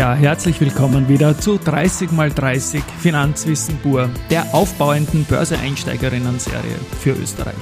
[0.00, 7.52] Ja, herzlich willkommen wieder zu 30 x 30 Finanzwissen pur, der aufbauenden Börseeinsteigerinnen-Serie für Österreich.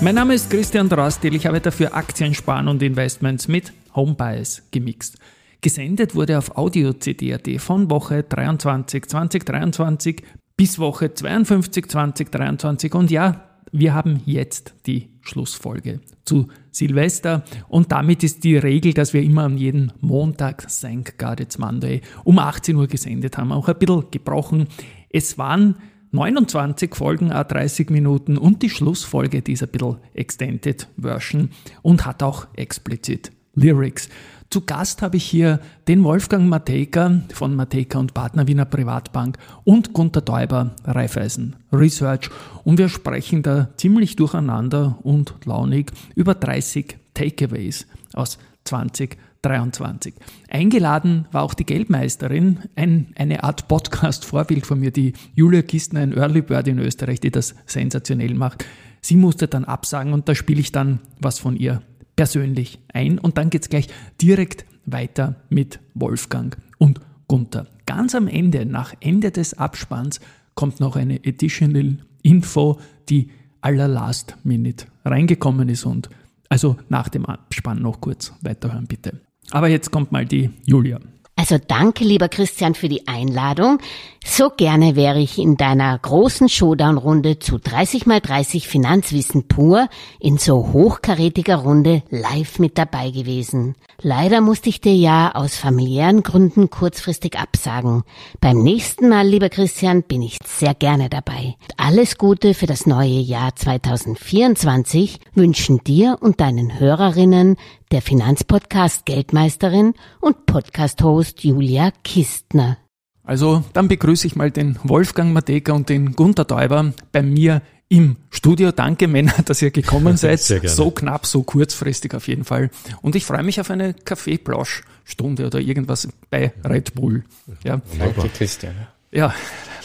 [0.00, 5.18] Mein Name ist Christian Drastil, ich habe dafür Aktien, Sparen und Investments mit Homebias gemixt.
[5.60, 10.24] Gesendet wurde auf Audio-CD.at von Woche 23 2023
[10.56, 18.22] bis Woche 52 2023 und ja, wir haben jetzt die Schlussfolge zu Silvester und damit
[18.22, 22.76] ist die Regel, dass wir immer an jedem Montag, thank God it's Monday, um 18
[22.76, 24.68] Uhr gesendet haben, auch ein bisschen gebrochen.
[25.10, 25.76] Es waren
[26.12, 31.50] 29 Folgen, a 30 Minuten und die Schlussfolge dieser bisschen Extended Version
[31.82, 34.08] und hat auch explizit Lyrics.
[34.48, 39.92] Zu Gast habe ich hier den Wolfgang Matejka von Matejka und Partner Wiener Privatbank und
[39.92, 42.30] Gunter Däuber, Raiffeisen Research.
[42.62, 50.14] Und wir sprechen da ziemlich durcheinander und launig über 30 Takeaways aus 2023.
[50.48, 56.16] Eingeladen war auch die Geldmeisterin, ein, eine Art Podcast-Vorbild von mir, die Julia Kistner, ein
[56.16, 58.64] Early Bird in Österreich, die das sensationell macht.
[59.00, 61.82] Sie musste dann absagen und da spiele ich dann was von ihr
[62.16, 63.88] persönlich ein und dann geht's gleich
[64.20, 67.66] direkt weiter mit Wolfgang und Gunther.
[67.86, 70.20] Ganz am Ende, nach Ende des Abspanns,
[70.54, 76.08] kommt noch eine Additional Info, die aller Last Minute reingekommen ist und
[76.48, 79.20] also nach dem Abspann noch kurz weiterhören bitte.
[79.50, 80.98] Aber jetzt kommt mal die Julia.
[81.38, 83.78] Also danke, lieber Christian, für die Einladung.
[84.24, 89.88] So gerne wäre ich in deiner großen Showdown-Runde zu 30 mal 30 Finanzwissen pur
[90.18, 93.76] in so hochkarätiger Runde live mit dabei gewesen.
[94.00, 98.02] Leider musste ich dir ja aus familiären Gründen kurzfristig absagen.
[98.40, 101.54] Beim nächsten Mal, lieber Christian, bin ich sehr gerne dabei.
[101.76, 107.56] Alles Gute für das neue Jahr 2024 wünschen dir und deinen Hörerinnen
[107.92, 112.78] der Finanzpodcast Geldmeisterin und Podcast-Host Julia Kistner.
[113.22, 118.16] Also dann begrüße ich mal den Wolfgang Mateka und den Gunther Teuber bei mir im
[118.30, 118.72] Studio.
[118.72, 120.40] Danke Männer, dass ihr gekommen seid.
[120.40, 122.70] So knapp, so kurzfristig auf jeden Fall.
[123.02, 127.24] Und ich freue mich auf eine Kaffeeplauschstunde oder irgendwas bei Red Bull.
[127.64, 127.80] Ja.
[127.98, 128.74] Danke Christian.
[129.10, 129.34] Ja,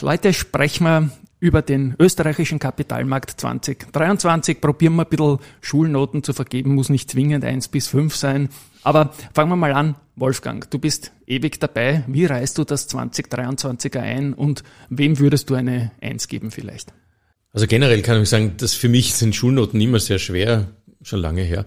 [0.02, 1.10] Leute, sprechen wir
[1.42, 4.62] über den österreichischen Kapitalmarkt 2023.
[4.62, 8.50] Probieren wir ein bisschen Schulnoten zu vergeben, muss nicht zwingend eins bis fünf sein.
[8.84, 12.04] Aber fangen wir mal an, Wolfgang, du bist ewig dabei.
[12.08, 16.94] Wie reißt du das 2023er ein und wem würdest du eine Eins geben vielleicht?
[17.54, 20.68] Also generell kann ich sagen, dass für mich sind Schulnoten immer sehr schwer,
[21.02, 21.66] schon lange her.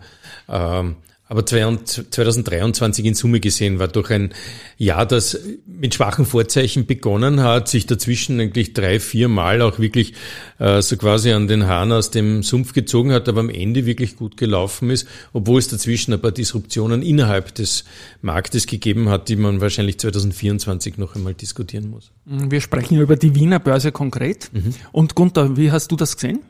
[0.48, 0.96] Ähm,
[1.34, 4.32] aber 2023 in Summe gesehen war doch ein
[4.78, 5.36] Jahr, das
[5.66, 10.14] mit schwachen Vorzeichen begonnen hat, sich dazwischen eigentlich drei, vier Mal auch wirklich
[10.60, 14.14] äh, so quasi an den Hahn aus dem Sumpf gezogen hat, aber am Ende wirklich
[14.14, 17.84] gut gelaufen ist, obwohl es dazwischen ein paar Disruptionen innerhalb des
[18.22, 22.12] Marktes gegeben hat, die man wahrscheinlich 2024 noch einmal diskutieren muss.
[22.26, 24.50] Wir sprechen über die Wiener Börse konkret.
[24.52, 24.72] Mhm.
[24.92, 26.42] Und Gunther, wie hast du das gesehen?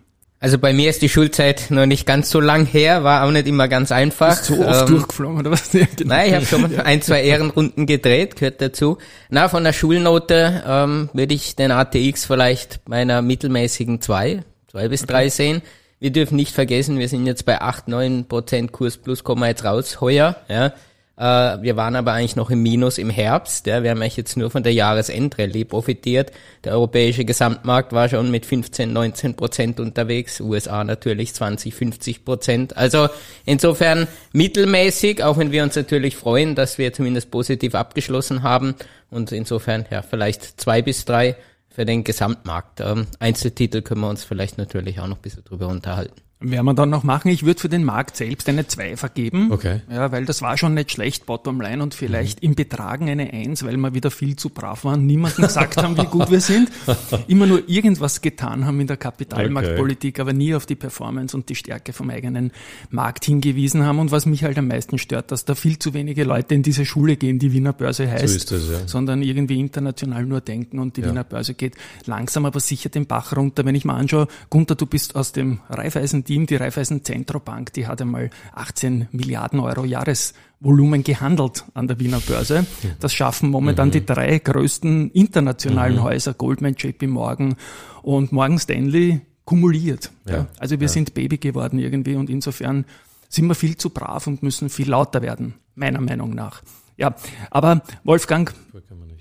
[0.45, 3.47] Also bei mir ist die Schulzeit noch nicht ganz so lang her, war auch nicht
[3.47, 4.37] immer ganz einfach.
[4.37, 5.73] Bist du so oft ähm, durchgeflogen oder was?
[5.73, 6.15] Ja, genau.
[6.15, 8.99] Nein, ich habe schon ein, zwei Ehrenrunden gedreht, gehört dazu.
[9.31, 14.89] Na, von der Schulnote ähm, würde ich den ATX vielleicht bei einer mittelmäßigen zwei, zwei
[14.89, 15.63] bis drei sehen.
[15.99, 19.49] Wir dürfen nicht vergessen, wir sind jetzt bei acht neun Prozent Kurs plus, kommen wir
[19.49, 20.37] jetzt raus heuer.
[20.51, 20.75] Ja.
[21.17, 23.67] Äh, wir waren aber eigentlich noch im Minus im Herbst.
[23.67, 23.83] Ja.
[23.83, 26.33] Wir haben eigentlich jetzt nur von der Jahresendrallye profitiert.
[26.65, 30.41] Der europäische Gesamtmarkt war schon mit 15, 19 Prozent unterwegs.
[30.41, 32.77] USA natürlich 20, 50 Prozent.
[32.77, 33.09] Also
[33.45, 38.75] insofern mittelmäßig, auch wenn wir uns natürlich freuen, dass wir zumindest positiv abgeschlossen haben.
[39.11, 41.37] Und insofern, ja, vielleicht zwei bis drei
[41.69, 42.81] für den Gesamtmarkt.
[42.81, 46.24] Ähm, Einzeltitel können wir uns vielleicht natürlich auch noch ein bisschen drüber unterhalten.
[46.41, 47.29] Werden wir dann noch machen.
[47.29, 49.51] Ich würde für den Markt selbst eine 2 vergeben.
[49.51, 49.81] Okay.
[49.91, 52.51] Ja, weil das war schon nicht schlecht, Bottomline, und vielleicht mhm.
[52.51, 56.05] im Betragen eine 1, weil wir wieder viel zu brav waren, niemanden gesagt haben, wie
[56.05, 56.71] gut wir sind,
[57.29, 60.21] immer nur irgendwas getan haben in der Kapitalmarktpolitik, okay.
[60.21, 62.51] aber nie auf die Performance und die Stärke vom eigenen
[62.91, 63.99] Markt hingewiesen haben.
[63.99, 66.85] Und was mich halt am meisten stört, dass da viel zu wenige Leute in diese
[66.85, 68.87] Schule gehen, die Wiener Börse heißt, so das, ja.
[68.87, 71.09] sondern irgendwie international nur denken und die ja.
[71.09, 73.65] Wiener Börse geht langsam aber sicher den Bach runter.
[73.65, 77.87] Wenn ich mal anschaue, Gunther, du bist aus dem Raiffeisen Team, die Raiffeisen Zentrobank, die
[77.87, 82.67] hat einmal 18 Milliarden Euro Jahresvolumen gehandelt an der Wiener Börse.
[83.01, 83.93] Das schaffen momentan mhm.
[83.93, 86.03] die drei größten internationalen mhm.
[86.03, 87.57] Häuser, Goldman, JP Morgan
[88.03, 90.11] und Morgan Stanley kumuliert.
[90.27, 90.37] Ja.
[90.37, 90.47] Ja.
[90.59, 92.85] Also wir sind Baby geworden irgendwie und insofern
[93.29, 96.63] sind wir viel zu brav und müssen viel lauter werden, meiner Meinung nach.
[96.97, 97.15] Ja,
[97.51, 98.55] aber Wolfgang,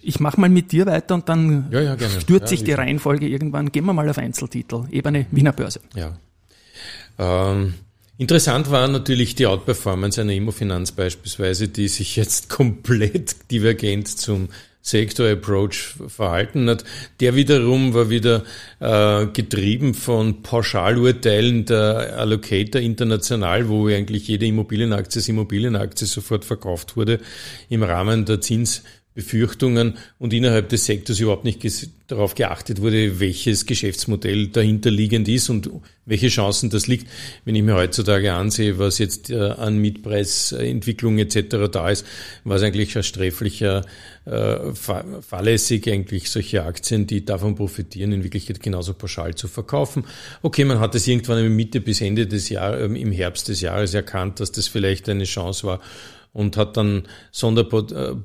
[0.01, 2.73] ich mache mal mit dir weiter und dann Ja, ja, stürzt Ja, sich die.
[2.73, 3.71] Reihenfolge irgendwann.
[3.71, 5.79] Gehen wir mal auf Einzeltitel, Ebene Wiener Börse.
[5.95, 6.13] Ja.
[7.19, 7.73] Ähm,
[8.17, 14.49] interessant war natürlich die Outperformance einer Immofinanz beispielsweise, die sich jetzt komplett divergent zum
[14.85, 16.83] Sector Approach verhalten hat.
[17.21, 18.43] Der wiederum war wieder
[18.81, 26.97] äh, getrieben von Pauschalurteilen der Allocator international, wo eigentlich jede Immobilienaktie als Immobilienaktie sofort verkauft
[26.97, 27.21] wurde
[27.69, 28.41] im Rahmen der
[29.13, 31.61] Zinsbefürchtungen und innerhalb des Sektors überhaupt nicht
[32.07, 35.69] darauf geachtet wurde, welches Geschäftsmodell dahinter liegend ist und
[36.05, 37.07] welche Chancen das liegt.
[37.45, 41.69] Wenn ich mir heutzutage ansehe, was jetzt äh, an Mietpreisentwicklung etc.
[41.71, 42.05] da ist,
[42.43, 43.85] war es eigentlich ein sträflicher,
[44.25, 50.03] äh, fa- fahrlässig eigentlich solche Aktien, die davon profitieren, in Wirklichkeit genauso pauschal zu verkaufen.
[50.41, 53.61] Okay, man hat es irgendwann in Mitte bis Ende des Jahres, ähm, im Herbst des
[53.61, 55.79] Jahres erkannt, dass das vielleicht eine Chance war
[56.33, 58.15] und hat dann Sonderport, äh,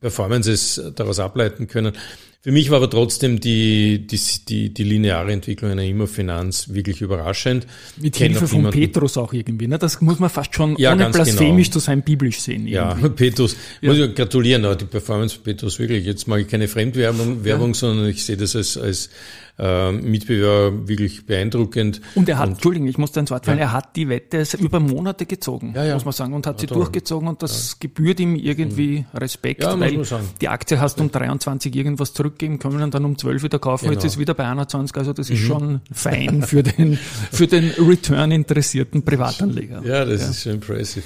[0.00, 1.92] Performances daraus ableiten können.
[2.40, 7.66] Für mich war aber trotzdem die, die, die, die lineare Entwicklung einer Immofinanz wirklich überraschend.
[7.96, 8.70] Mit Kennt Hilfe von.
[8.70, 9.66] Petrus auch irgendwie.
[9.66, 9.76] Ne?
[9.76, 11.72] Das muss man fast schon, Ja, ohne ganz blasphemisch genau.
[11.72, 12.68] zu sein, biblisch sehen.
[12.68, 13.08] Ja, irgendwie.
[13.30, 16.06] Petrus, muss ich gratulieren, aber die Performance von Petrus wirklich.
[16.06, 19.10] Jetzt mache ich keine Fremdwerbung, Werbung, sondern ich sehe das als, als
[19.58, 22.00] äh, Mitbewerber wirklich beeindruckend.
[22.14, 24.78] Und er hat, Entschuldigung, ich muss da ins Wort fallen, er hat die Wette über
[24.80, 25.94] Monate gezogen, Ja, ja.
[25.94, 26.78] muss man sagen, und hat sie toll.
[26.78, 31.74] durchgezogen und das gebührt ihm irgendwie Respekt, Ja, muss weil die Aktie hast um 23
[31.74, 34.02] irgendwas zurückgeben können und dann um 12 wieder kaufen, jetzt Genau.
[34.04, 34.06] Mhm.
[34.06, 36.96] ist wieder bei 21, also das ist schon fein für den,
[37.32, 39.82] für den Return interessierten Privatanleger.
[39.84, 41.04] Ja, das ist schon impressive.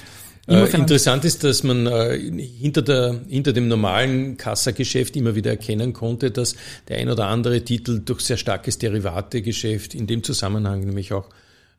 [0.49, 5.93] Äh, interessant ist, dass man äh, hinter, der, hinter dem normalen Kassageschäft immer wieder erkennen
[5.93, 6.57] konnte, dass
[6.89, 11.29] der ein oder andere Titel durch sehr starkes Derivategeschäft in dem Zusammenhang nämlich auch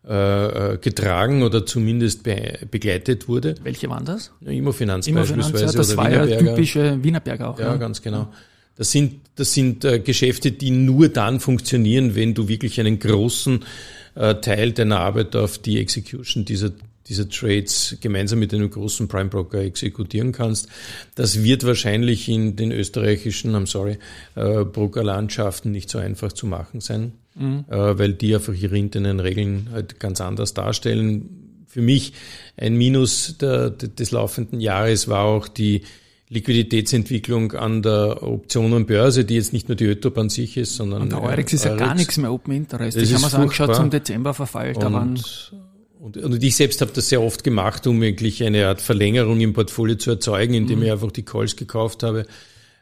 [0.07, 3.55] äh, äh, getragen oder zumindest be begleitet wurde.
[3.63, 4.31] Welche waren das?
[4.41, 6.55] Immofinanz, Immofinanz, ja, beispielsweise das oder war ja Wienerberger.
[6.55, 7.59] typische Wienerberger auch.
[7.59, 8.27] Ja, ganz genau.
[8.75, 13.63] Das sind, das sind äh, Geschäfte, die nur dann funktionieren, wenn du wirklich einen großen
[14.15, 16.71] äh, Teil deiner Arbeit auf die Execution dieser,
[17.07, 20.69] dieser Trades gemeinsam mit einem großen Prime Broker exekutieren kannst.
[21.15, 23.99] Das wird wahrscheinlich in den österreichischen, I'm sorry,
[24.35, 27.13] äh, Brokerlandschaften nicht so einfach zu machen sein,
[27.69, 31.65] äh, weil die einfach ihre internen Regeln halt ganz anders darstellen.
[31.67, 32.13] Für mich
[32.57, 35.81] ein Minus der, des laufenden Jahres war auch die
[36.33, 41.11] Liquiditätsentwicklung an der Optionenbörse, die jetzt nicht nur die ÖTOP an sich ist, sondern Und
[41.11, 42.97] der Eurex ist ja gar nichts mehr Open Interest.
[42.97, 45.53] Das Ich habe mir angeschaut, zum Dezember waren Und,
[45.99, 49.53] und, und ich selbst habe das sehr oft gemacht, um wirklich eine Art Verlängerung im
[49.53, 50.85] Portfolio zu erzeugen, indem Mhm.
[50.85, 52.25] ich einfach die Calls gekauft habe,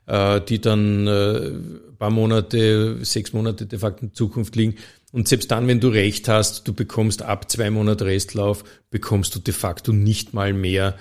[0.07, 4.75] äh, die dann äh, ein paar Monate, sechs Monate de facto in Zukunft liegen.
[5.12, 9.39] Und selbst dann, wenn du recht hast, du bekommst ab zwei Monate Restlauf, bekommst du
[9.39, 10.95] de facto nicht mal mehr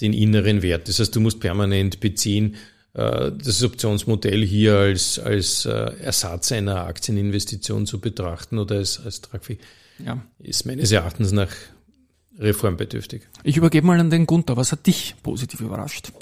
[0.00, 0.88] den inneren Wert.
[0.88, 2.56] Das heißt, du musst permanent beziehen.
[2.94, 5.70] Äh, Das Optionsmodell hier als, als äh,
[6.00, 9.60] Ersatz einer Aktieninvestition zu betrachten oder als, als tragfähig
[10.04, 10.22] ja.
[10.38, 11.50] ist meines Erachtens nach
[12.38, 13.22] reformbedürftig.
[13.44, 14.56] Ich übergebe mal an den Gunther.
[14.56, 16.12] Was hat dich positiv überrascht?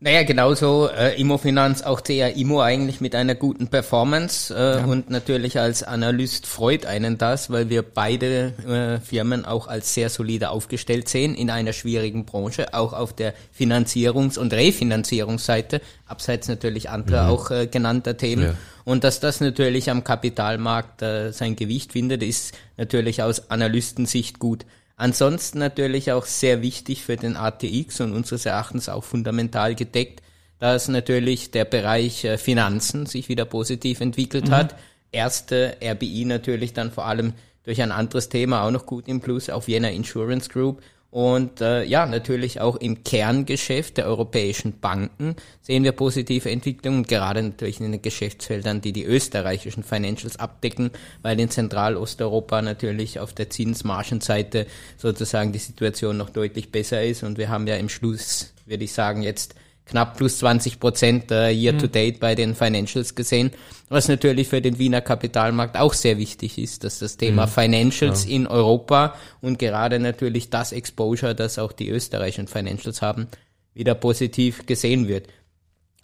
[0.00, 5.58] Naja, genauso äh, Immofinanz, auch CR Immo eigentlich mit einer guten Performance äh, und natürlich
[5.58, 11.08] als Analyst freut einen das, weil wir beide äh, Firmen auch als sehr solide aufgestellt
[11.08, 17.50] sehen in einer schwierigen Branche, auch auf der Finanzierungs- und Refinanzierungsseite, abseits natürlich anderer auch
[17.50, 18.42] äh, genannter Themen.
[18.42, 18.54] Ja.
[18.84, 24.66] Und dass das natürlich am Kapitalmarkt äh, sein Gewicht findet, ist natürlich aus Analystensicht gut.
[24.96, 30.22] Ansonsten natürlich auch sehr wichtig für den ATX und unseres Erachtens auch fundamental gedeckt,
[30.60, 34.76] dass natürlich der Bereich äh, Finanzen sich wieder positiv entwickelt hat.
[35.10, 37.34] Erste RBI natürlich dann vor allem
[37.64, 40.80] durch ein anderes Thema auch noch gut im Plus auf Vienna Insurance Group.
[41.14, 47.40] Und äh, ja, natürlich auch im Kerngeschäft der europäischen Banken sehen wir positive Entwicklungen, gerade
[47.40, 50.90] natürlich in den Geschäftsfeldern, die die österreichischen Financials abdecken,
[51.22, 54.66] weil in Zentralosteuropa natürlich auf der Zinsmargenseite
[54.96, 57.22] sozusagen die Situation noch deutlich besser ist.
[57.22, 59.54] Und wir haben ja im Schluss, würde ich sagen, jetzt
[59.86, 63.50] knapp plus 20 Prozent äh, year to date bei den Financials gesehen,
[63.88, 68.46] was natürlich für den Wiener Kapitalmarkt auch sehr wichtig ist, dass das Thema Financials in
[68.46, 73.28] Europa und gerade natürlich das Exposure, das auch die österreichischen Financials haben,
[73.74, 75.26] wieder positiv gesehen wird.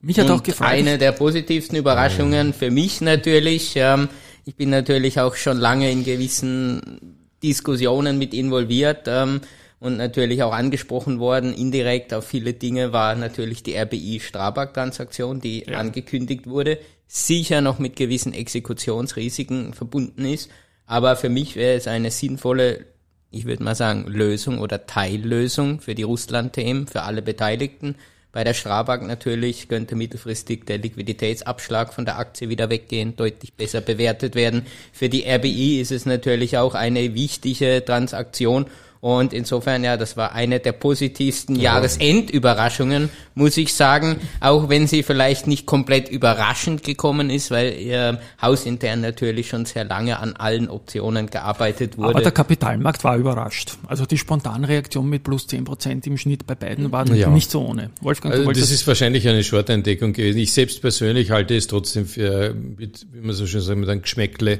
[0.03, 0.69] Mich hat auch Und gefreut.
[0.69, 4.09] eine der positivsten Überraschungen für mich natürlich, ähm,
[4.45, 9.41] ich bin natürlich auch schon lange in gewissen Diskussionen mit involviert ähm,
[9.81, 15.69] und natürlich auch angesprochen worden, indirekt auf viele Dinge war natürlich die RBI Strabag-Transaktion, die
[15.69, 16.79] angekündigt wurde.
[17.13, 20.49] sicher noch mit gewissen Exekutionsrisiken verbunden ist.
[20.87, 22.85] Aber für mich wäre es eine sinnvolle,
[23.33, 27.97] ich würde mal sagen, Lösung oder Teillösung für die Russland-Themen, für alle Beteiligten.
[28.31, 33.81] Bei der Strabag natürlich könnte mittelfristig der Liquiditätsabschlag von der Aktie wieder weggehen, deutlich besser
[33.81, 34.67] bewertet werden.
[34.93, 38.67] Für die RBI ist es natürlich auch eine wichtige Transaktion
[39.00, 41.75] und insofern, ja, das war eine der positivsten ja.
[41.75, 44.16] Jahresendüberraschungen, muss ich sagen.
[44.40, 49.85] Auch wenn sie vielleicht nicht komplett überraschend gekommen ist, weil ihr hausintern natürlich schon sehr
[49.85, 52.11] lange an allen Optionen gearbeitet wurde.
[52.11, 53.78] Aber der Kapitalmarkt war überrascht.
[53.87, 57.30] Also die Spontanreaktion mit plus zehn Prozent im Schnitt bei beiden war ja.
[57.30, 57.90] nicht so ohne.
[58.02, 60.38] Wolfgang, also das ist wahrscheinlich eine Short-Entdeckung gewesen.
[60.38, 62.90] Ich selbst persönlich halte es trotzdem für, wie
[63.23, 64.59] man so schön sagt, mit einem Geschmäckle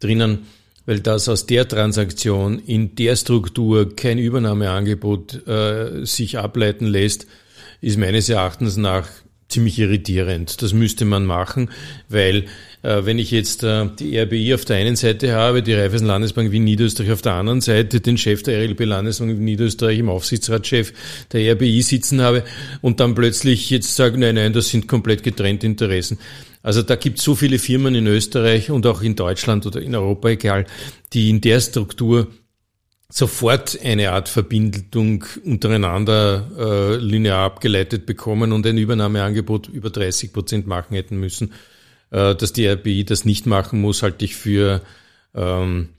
[0.00, 0.46] drinnen
[0.86, 7.26] weil das aus der Transaktion in der Struktur kein Übernahmeangebot äh, sich ableiten lässt,
[7.80, 9.08] ist meines Erachtens nach
[9.48, 10.62] ziemlich irritierend.
[10.62, 11.70] Das müsste man machen,
[12.08, 12.46] weil
[12.82, 16.50] äh, wenn ich jetzt äh, die RBI auf der einen Seite habe, die Raiffeisen Landesbank
[16.50, 20.92] Wien Niederösterreich auf der anderen Seite, den Chef der RLB Landesbank Wien Niederösterreich im Aufsichtsratschef
[21.32, 22.42] der RBI sitzen habe
[22.80, 26.18] und dann plötzlich jetzt sagen, nein, nein, das sind komplett getrennte Interessen.
[26.64, 29.94] Also da gibt es so viele Firmen in Österreich und auch in Deutschland oder in
[29.94, 30.66] Europa, egal,
[31.12, 32.28] die in der Struktur
[33.10, 40.66] sofort eine Art Verbindung untereinander äh, linear abgeleitet bekommen und ein Übernahmeangebot über 30 Prozent
[40.66, 41.52] machen hätten müssen.
[42.10, 44.80] Äh, dass die RBI das nicht machen muss, halte ich für
[45.34, 45.90] ähm,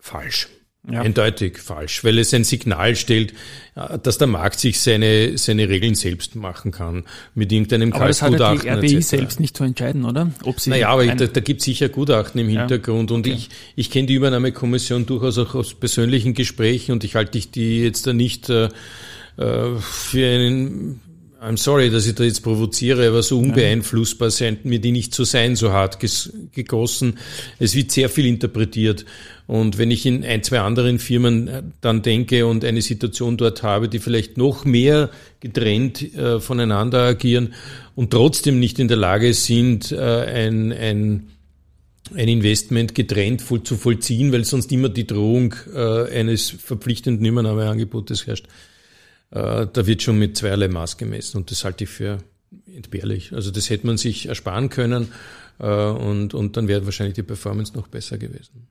[0.00, 0.48] falsch.
[0.90, 1.02] Ja.
[1.02, 3.32] Eindeutig falsch, weil es ein Signal stellt,
[3.76, 7.04] äh, dass der Markt sich seine, seine Regeln selbst machen kann.
[7.34, 10.30] Mit irgendeinem aber das hat ja die RBI selbst nicht zu entscheiden, oder?
[10.44, 13.16] Ob sie naja, aber da, da gibt es sicher Gutachten im Hintergrund ja.
[13.16, 13.36] und okay.
[13.36, 18.06] ich, ich kenne die Übernahmekommission durchaus auch aus persönlichen Gesprächen und ich halte die jetzt
[18.06, 18.68] da nicht äh,
[19.36, 21.00] äh für einen
[21.40, 25.24] I'm sorry, dass ich da jetzt provoziere, aber so unbeeinflussbar sind mir die nicht zu
[25.24, 25.98] sein, so hart
[26.52, 27.18] gegossen.
[27.58, 29.06] Es wird sehr viel interpretiert.
[29.46, 33.62] Und wenn ich in ein, zwei anderen Firmen äh, dann denke und eine Situation dort
[33.62, 35.08] habe, die vielleicht noch mehr
[35.40, 37.54] getrennt äh, voneinander agieren
[37.96, 41.30] und trotzdem nicht in der Lage sind, äh, ein, ein,
[42.14, 48.26] ein Investment getrennt voll zu vollziehen, weil sonst immer die Drohung äh, eines verpflichtenden Übernahmeangebotes
[48.26, 48.46] herrscht,
[49.30, 52.18] äh, da wird schon mit zweierlei Maß gemessen und das halte ich für
[52.74, 53.32] entbehrlich.
[53.32, 55.12] Also das hätte man sich ersparen können
[55.58, 58.66] äh, und, und dann wäre wahrscheinlich die Performance noch besser gewesen.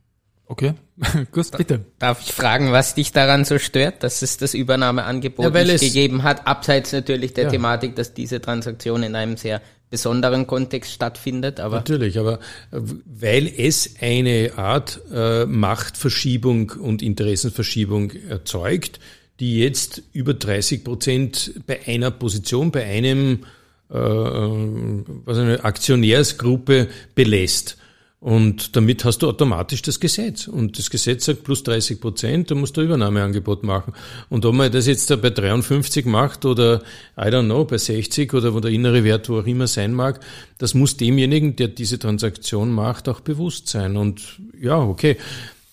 [0.46, 0.74] Okay,
[1.32, 1.82] gut, bitte.
[2.00, 6.24] Darf ich fragen, was dich daran so stört, dass es das Übernahmeangebot ja, nicht gegeben
[6.24, 7.50] hat, abseits natürlich der ja.
[7.52, 9.62] Thematik, dass diese Transaktion in einem sehr
[9.92, 11.60] besonderen Kontext stattfindet.
[11.60, 12.40] Aber Natürlich, aber
[12.72, 19.00] weil es eine Art äh, Machtverschiebung und Interessenverschiebung erzeugt,
[19.40, 23.46] die jetzt über 30 Prozent bei einer Position, bei einem
[23.90, 27.78] äh, was eine Aktionärsgruppe belässt.
[28.22, 30.48] Und damit hast du automatisch das Gesetz.
[30.48, 33.94] Und das Gesetz sagt plus 30 Prozent, du musst ein Übernahmeangebot machen.
[34.30, 36.82] Und ob man das jetzt da bei 53 macht oder,
[37.18, 40.20] I don't know, bei 60 oder wo der innere Wert wo auch immer sein mag,
[40.58, 43.96] das muss demjenigen, der diese Transaktion macht, auch bewusst sein.
[43.96, 45.16] Und ja, okay,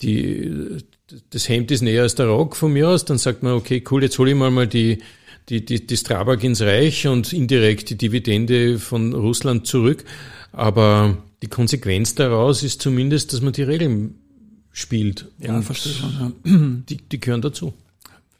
[0.01, 0.77] die,
[1.29, 4.03] das Hemd ist näher als der Rock von mir aus, dann sagt man, okay, cool,
[4.03, 4.99] jetzt hole ich mal mal die,
[5.49, 10.03] die, die, die Strabag ins Reich und indirekt die Dividende von Russland zurück.
[10.51, 14.15] Aber die Konsequenz daraus ist zumindest, dass man die Regeln
[14.71, 15.27] spielt.
[15.39, 16.11] Ja, verstehe schon.
[16.19, 16.31] Ja.
[16.89, 17.73] Die, die gehören dazu.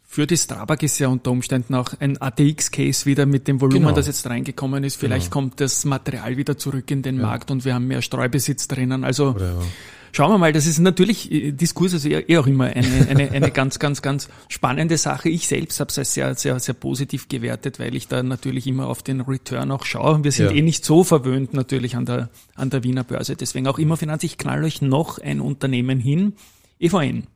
[0.09, 3.95] Für die Strabag ist ja unter Umständen auch ein ATX-Case wieder mit dem Volumen, genau.
[3.95, 4.95] das jetzt reingekommen ist.
[4.95, 5.33] Vielleicht genau.
[5.33, 7.23] kommt das Material wieder zurück in den ja.
[7.23, 9.03] Markt und wir haben mehr Streubesitz drinnen.
[9.03, 9.61] Also Oder, ja.
[10.11, 13.51] Schauen wir mal, das ist natürlich äh, Diskurs, also eh auch immer eine, eine, eine
[13.51, 15.29] ganz, ganz, ganz spannende Sache.
[15.29, 18.87] Ich selbst habe es als sehr, sehr, sehr positiv gewertet, weil ich da natürlich immer
[18.87, 20.23] auf den Return auch schaue.
[20.23, 20.57] Wir sind ja.
[20.57, 23.35] eh nicht so verwöhnt natürlich an der, an der Wiener Börse.
[23.35, 24.23] Deswegen auch immer Finanz.
[24.23, 26.33] Ich knall euch noch ein Unternehmen hin.
[26.79, 27.27] EVN.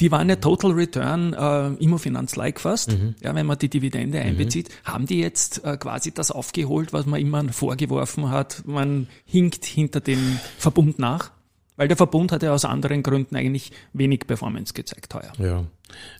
[0.00, 2.92] Die waren ja Total Return äh, Immofinanz-like fast.
[2.92, 3.14] Mhm.
[3.22, 4.26] Ja, wenn man die Dividende mhm.
[4.26, 8.62] einbezieht, haben die jetzt äh, quasi das aufgeholt, was man immer vorgeworfen hat.
[8.66, 11.30] Man hinkt hinter dem Verbund nach.
[11.78, 15.32] Weil der Verbund hat ja aus anderen Gründen eigentlich wenig Performance gezeigt heuer.
[15.38, 15.64] Ja,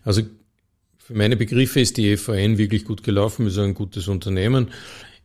[0.04, 0.22] also
[0.98, 4.68] für meine Begriffe ist die EVN wirklich gut gelaufen, ist ein gutes Unternehmen,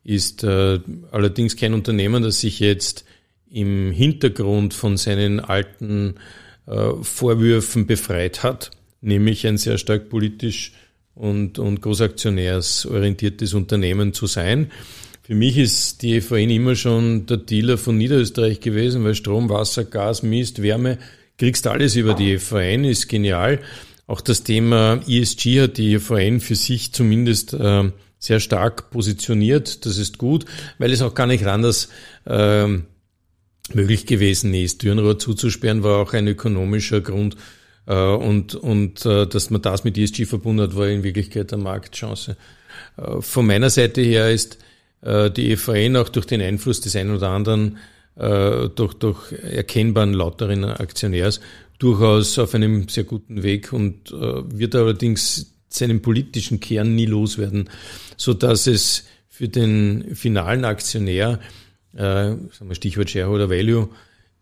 [0.03, 0.79] ist äh,
[1.11, 3.05] allerdings kein Unternehmen, das sich jetzt
[3.51, 6.15] im Hintergrund von seinen alten
[6.65, 8.71] äh, Vorwürfen befreit hat,
[9.01, 10.73] nämlich ein sehr stark politisch
[11.13, 14.71] und, und großaktionärsorientiertes Unternehmen zu sein.
[15.25, 19.85] Für mich ist die EVN immer schon der Dealer von Niederösterreich gewesen, weil Strom, Wasser,
[19.85, 20.97] Gas, Mist, Wärme,
[21.37, 23.59] kriegst alles über die EVN, ist genial.
[24.05, 27.89] Auch das Thema ESG hat die EVN für sich zumindest äh,
[28.19, 29.85] sehr stark positioniert.
[29.85, 30.43] Das ist gut,
[30.77, 31.87] weil es auch gar nicht anders
[32.25, 32.67] äh,
[33.73, 34.83] möglich gewesen ist.
[34.83, 37.37] Dürrenrohr zuzusperren war auch ein ökonomischer Grund.
[37.87, 41.63] Äh, und, und äh, dass man das mit ESG verbunden hat, war in Wirklichkeit eine
[41.63, 42.35] Marktchance.
[42.97, 44.57] Äh, von meiner Seite her ist
[45.05, 47.77] die EVN auch durch den Einfluss des einen oder anderen,
[48.15, 51.41] durch, durch erkennbaren lauteren Aktionärs
[51.77, 57.69] durchaus auf einem sehr guten Weg und wird allerdings seinen politischen Kern nie loswerden,
[58.15, 61.39] so dass es für den finalen Aktionär
[61.95, 63.89] äh, sagen wir Stichwort Shareholder Value,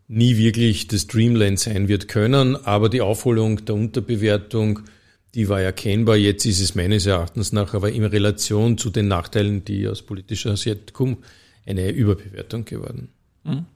[0.08, 2.56] nie wirklich das Dreamland sein wird können.
[2.56, 4.80] Aber die Aufholung der Unterbewertung,
[5.34, 6.16] die war erkennbar.
[6.16, 10.56] Jetzt ist es meines Erachtens nach aber in Relation zu den Nachteilen, die aus politischer
[10.56, 11.18] Sicht kommen,
[11.66, 13.08] eine Überbewertung geworden.
[13.44, 13.66] Mhm.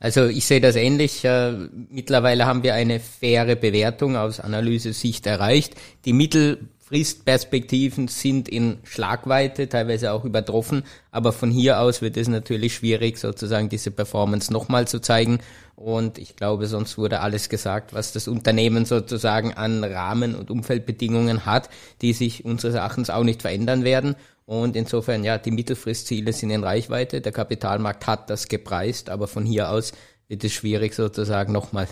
[0.00, 1.24] Also ich sehe das ähnlich.
[1.24, 1.52] Äh,
[1.90, 5.74] mittlerweile haben wir eine faire Bewertung aus Analysesicht erreicht.
[6.06, 10.82] Die Mittel Fristperspektiven sind in Schlagweite, teilweise auch übertroffen,
[11.12, 15.38] aber von hier aus wird es natürlich schwierig, sozusagen diese Performance nochmal zu zeigen.
[15.76, 21.46] Und ich glaube, sonst wurde alles gesagt, was das Unternehmen sozusagen an Rahmen- und Umfeldbedingungen
[21.46, 21.70] hat,
[22.02, 24.16] die sich unseres Erachtens auch nicht verändern werden.
[24.44, 27.20] Und insofern, ja, die Mittelfristziele sind in Reichweite.
[27.20, 29.92] Der Kapitalmarkt hat das gepreist, aber von hier aus
[30.26, 31.86] wird es schwierig, sozusagen nochmal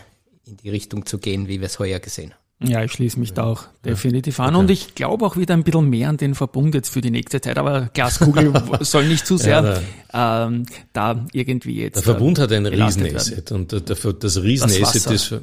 [0.44, 2.47] in die Richtung zu gehen, wie wir es heuer gesehen haben.
[2.60, 4.48] Ja, ich schließe mich da auch definitiv an.
[4.48, 4.58] Okay.
[4.58, 7.40] Und ich glaube auch wieder ein bisschen mehr an den Verbund jetzt für die nächste
[7.40, 7.56] Zeit.
[7.56, 11.96] Aber Glaskugel soll nicht zu sehr ja, ähm, da irgendwie jetzt.
[11.96, 13.52] Der Verbund hat ein Riesenasset.
[13.52, 15.34] Und das Riesenasset ist.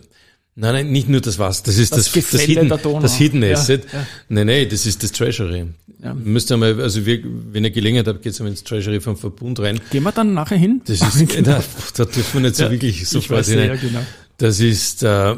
[0.57, 3.83] Nein, nein, nicht nur das Wasser, das ist das, das, das, Hidden, das Hidden Asset.
[3.91, 4.07] Ja, ja.
[4.29, 5.65] Nein, nein, das ist das Treasury.
[6.01, 6.13] Ja.
[6.13, 7.19] Müsst ihr mal, also wir,
[7.51, 9.81] wenn ihr Gelegenheit habt, geht's mal ins Treasury vom Verbund rein.
[9.91, 10.81] Gehen wir dann nachher hin?
[10.85, 11.57] Das ist, genau.
[11.57, 11.63] da,
[11.97, 13.77] da dürfen wir nicht so wirklich sofort hinein.
[13.81, 13.99] Genau.
[14.37, 15.35] Das ist, äh,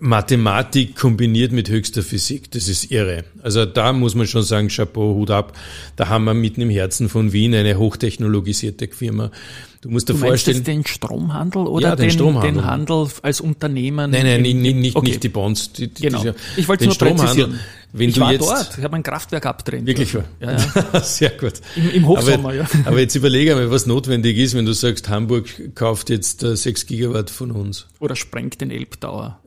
[0.00, 2.50] Mathematik kombiniert mit höchster Physik.
[2.52, 3.24] Das ist irre.
[3.42, 5.52] Also da muss man schon sagen, Chapeau, Hut ab.
[5.96, 9.30] Da haben wir mitten im Herzen von Wien eine hochtechnologisierte Firma.
[9.82, 10.64] Du musst dir du vorstellen.
[10.64, 12.52] den Stromhandel oder ja, den, den, Stromhandel.
[12.52, 14.10] den Handel als Unternehmen?
[14.10, 15.08] Nein, nein, im, nicht, okay.
[15.08, 15.72] nicht die Bonds.
[15.72, 16.24] Die, die, genau.
[16.56, 17.58] ich wollte nur Stromhandel.
[17.92, 19.84] Wenn ich du war jetzt, dort, ich habe ein Kraftwerk abdrehen.
[19.84, 20.12] Wirklich?
[20.12, 21.00] Ja, ja.
[21.02, 21.54] Sehr gut.
[21.74, 22.66] Im, im Hochsommer, aber, ja.
[22.84, 26.86] Aber jetzt überlege mal, was notwendig ist, wenn du sagst, Hamburg kauft jetzt äh, 6
[26.86, 27.86] Gigawatt von uns.
[27.98, 29.39] Oder sprengt den Elbtower.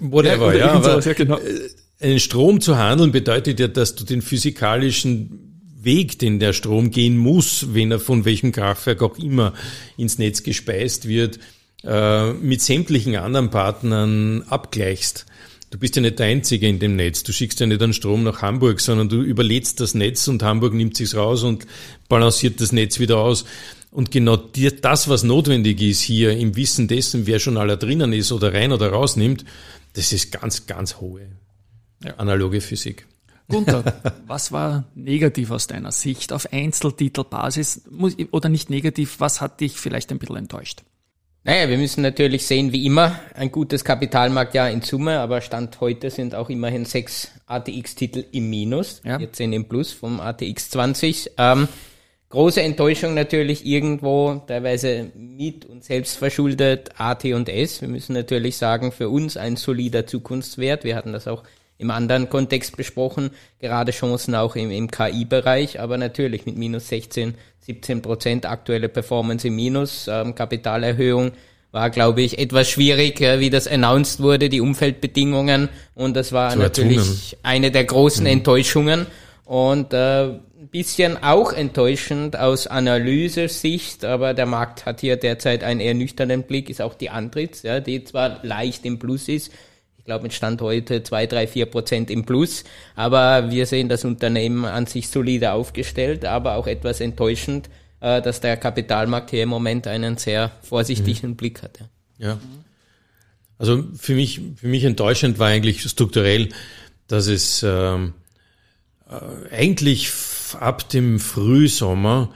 [0.00, 0.66] Whatever, ja.
[0.66, 1.38] ja aber ja, genau.
[1.38, 6.90] Äh, einen Strom zu handeln bedeutet ja, dass du den physikalischen Weg, den der Strom
[6.90, 9.52] gehen muss, wenn er von welchem Kraftwerk auch immer
[9.96, 11.38] ins Netz gespeist wird,
[11.84, 15.26] äh, mit sämtlichen anderen Partnern abgleichst.
[15.70, 17.22] Du bist ja nicht der Einzige in dem Netz.
[17.22, 20.74] Du schickst ja nicht einen Strom nach Hamburg, sondern du überlädst das Netz und Hamburg
[20.74, 21.66] nimmt sich's raus und
[22.08, 23.46] balanciert das Netz wieder aus.
[23.92, 28.14] Und genau dir, das, was notwendig ist hier im Wissen dessen, wer schon aller drinnen
[28.14, 29.44] ist oder rein oder rausnimmt,
[29.92, 31.28] das ist ganz, ganz hohe
[32.02, 32.14] ja.
[32.14, 33.06] analoge Physik.
[33.48, 33.84] Gunther,
[34.26, 37.82] was war negativ aus deiner Sicht auf Einzeltitelbasis
[38.30, 39.16] oder nicht negativ?
[39.20, 40.82] Was hat dich vielleicht ein bisschen enttäuscht?
[41.44, 46.08] Naja, wir müssen natürlich sehen, wie immer, ein gutes Kapitalmarktjahr in Summe, aber Stand heute
[46.08, 49.18] sind auch immerhin sechs ATX-Titel im Minus, ja.
[49.18, 51.32] 14 im Plus vom ATX 20.
[51.36, 51.68] Ähm,
[52.32, 57.82] Große Enttäuschung natürlich irgendwo, teilweise mit und selbst verschuldet AT&S.
[57.82, 60.82] Wir müssen natürlich sagen, für uns ein solider Zukunftswert.
[60.82, 61.42] Wir hatten das auch
[61.76, 67.34] im anderen Kontext besprochen, gerade Chancen auch im, im KI-Bereich, aber natürlich mit minus 16,
[67.66, 71.32] 17 Prozent aktuelle Performance im Minus, ähm, Kapitalerhöhung
[71.70, 76.52] war, glaube ich, etwas schwierig, äh, wie das announced wurde, die Umfeldbedingungen und das war
[76.52, 77.40] Zu natürlich erzwungen.
[77.42, 78.30] eine der großen mhm.
[78.30, 79.06] Enttäuschungen
[79.44, 80.30] und äh,
[80.62, 86.44] ein bisschen auch enttäuschend aus Analysesicht, aber der Markt hat hier derzeit einen eher nüchternen
[86.44, 89.50] Blick, ist auch die Antritts, ja, die zwar leicht im Plus ist,
[89.98, 92.62] ich glaube mit Stand heute zwei, drei, vier Prozent im Plus,
[92.94, 98.40] aber wir sehen das Unternehmen an sich solide aufgestellt, aber auch etwas enttäuschend, äh, dass
[98.40, 101.36] der Kapitalmarkt hier im Moment einen sehr vorsichtigen mhm.
[101.36, 101.80] Blick hat.
[101.80, 102.28] Ja.
[102.28, 102.38] ja.
[103.58, 106.50] Also für mich, für mich enttäuschend war eigentlich strukturell,
[107.08, 108.14] dass es ähm,
[109.10, 110.08] äh, eigentlich
[110.54, 112.30] ab dem Frühsommer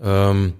[0.00, 0.54] ähm,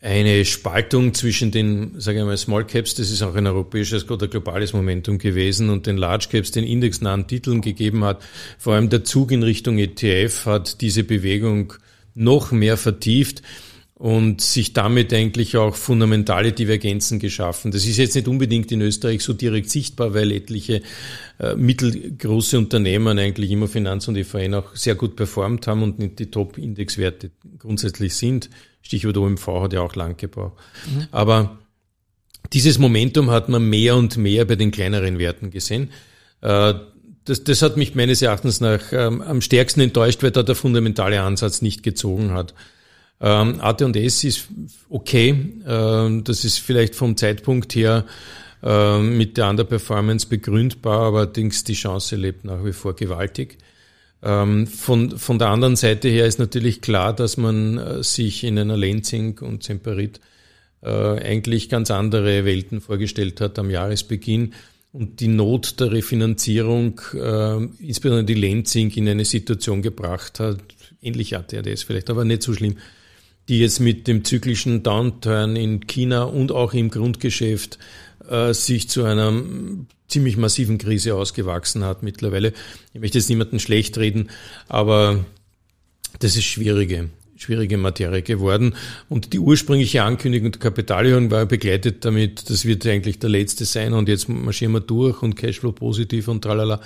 [0.00, 4.28] eine Spaltung zwischen den, sage ich mal, Small Caps, das ist auch ein europäisches oder
[4.28, 8.22] globales Momentum gewesen, und den Large Caps, den indexnahen Titeln gegeben hat.
[8.58, 11.72] Vor allem der Zug in Richtung ETF hat diese Bewegung
[12.14, 13.42] noch mehr vertieft
[13.98, 17.70] und sich damit eigentlich auch fundamentale Divergenzen geschaffen.
[17.70, 20.82] Das ist jetzt nicht unbedingt in Österreich so direkt sichtbar, weil etliche
[21.38, 26.18] äh, mittelgroße Unternehmen eigentlich immer Finanz und EVN auch sehr gut performt haben und nicht
[26.18, 28.50] die Top-Indexwerte grundsätzlich sind.
[28.82, 30.58] Stichwort OMV hat ja auch lang gebraucht.
[30.86, 31.06] Mhm.
[31.10, 31.58] Aber
[32.52, 35.90] dieses Momentum hat man mehr und mehr bei den kleineren Werten gesehen.
[36.42, 36.74] Äh,
[37.24, 41.22] das, das hat mich meines Erachtens nach ähm, am stärksten enttäuscht, weil da der fundamentale
[41.22, 42.52] Ansatz nicht gezogen hat.
[43.20, 44.48] Ähm, AT&S ist
[44.88, 45.52] okay.
[45.66, 48.04] Ähm, das ist vielleicht vom Zeitpunkt her
[48.62, 53.58] ähm, mit der Underperformance begründbar, allerdings die Chance lebt nach wie vor gewaltig.
[54.22, 58.58] Ähm, von, von der anderen Seite her ist natürlich klar, dass man äh, sich in
[58.58, 60.20] einer Lenzing und Semperit
[60.82, 64.54] äh, eigentlich ganz andere Welten vorgestellt hat am Jahresbeginn
[64.92, 70.58] und die Not der Refinanzierung, äh, insbesondere die Lenzing, in eine Situation gebracht hat,
[71.02, 72.76] ähnlich ATRDS vielleicht, aber nicht so schlimm,
[73.48, 77.78] die jetzt mit dem zyklischen Downturn in China und auch im Grundgeschäft
[78.28, 79.32] äh, sich zu einer
[80.08, 82.52] ziemlich massiven Krise ausgewachsen hat mittlerweile.
[82.92, 84.30] Ich möchte jetzt niemanden schlecht reden,
[84.68, 85.24] aber
[86.18, 88.74] das ist schwierige, schwierige Materie geworden.
[89.08, 93.92] Und die ursprüngliche Ankündigung der Kapitalerhöhung war begleitet damit, das wird eigentlich der letzte sein
[93.94, 96.80] und jetzt marschieren wir durch und Cashflow positiv und tralala.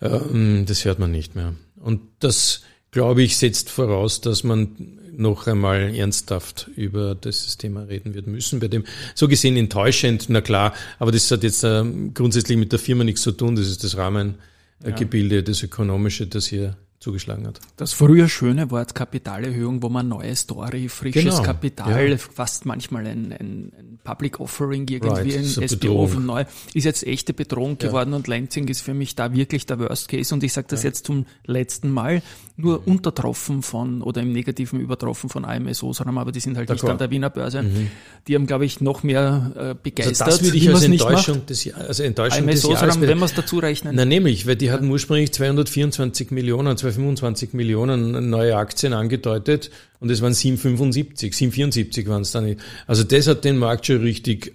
[0.00, 1.54] Ähm, das hört man nicht mehr.
[1.76, 8.14] Und das, glaube ich, setzt voraus, dass man noch einmal ernsthaft über dieses Thema reden
[8.14, 8.60] wird müssen.
[8.60, 12.78] Bei dem so gesehen enttäuschend, na klar, aber das hat jetzt äh, grundsätzlich mit der
[12.78, 13.56] Firma nichts zu tun.
[13.56, 15.42] Das ist das Rahmengebilde, ja.
[15.42, 17.60] das Ökonomische, das hier zugeschlagen hat.
[17.76, 22.18] Das früher schöne Wort Kapitalerhöhung, wo man neue Story, frisches genau, Kapital, ja.
[22.18, 27.06] fast manchmal ein, ein, ein, Public Offering irgendwie right, ein SBO von neu, ist jetzt
[27.06, 27.88] echte Bedrohung ja.
[27.88, 30.82] geworden und Lansing ist für mich da wirklich der Worst Case und ich sage das
[30.82, 30.88] ja.
[30.88, 32.22] jetzt zum letzten Mal,
[32.58, 32.94] nur mhm.
[32.94, 36.98] untertroffen von oder im negativen übertroffen von AMS Osram, aber die sind halt nicht an
[36.98, 37.62] der Wiener Börse.
[37.62, 37.88] Mhm.
[38.26, 40.28] Die haben, glaube ich, noch mehr äh, begeistert.
[40.28, 43.24] Also das würde ich als Enttäuschung des, also Enttäuschung AMS des Osram, Jahres, wenn wir
[43.24, 43.94] es dazu rechnen.
[43.94, 49.70] Na nämlich, weil die hatten ursprünglich 224 Millionen, 225 Millionen neue Aktien angedeutet
[50.00, 52.56] und es waren 775, 774 waren es dann.
[52.86, 54.54] Also das hat den Markt schon richtig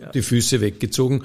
[0.00, 0.10] ja.
[0.10, 1.22] die Füße weggezogen.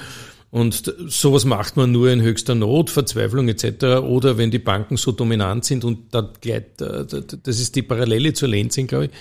[0.51, 4.03] Und sowas macht man nur in höchster Not, Verzweiflung etc.
[4.03, 8.49] Oder wenn die Banken so dominant sind und da gleich, das ist die Parallele zur
[8.49, 9.11] Lenzing, glaube ich,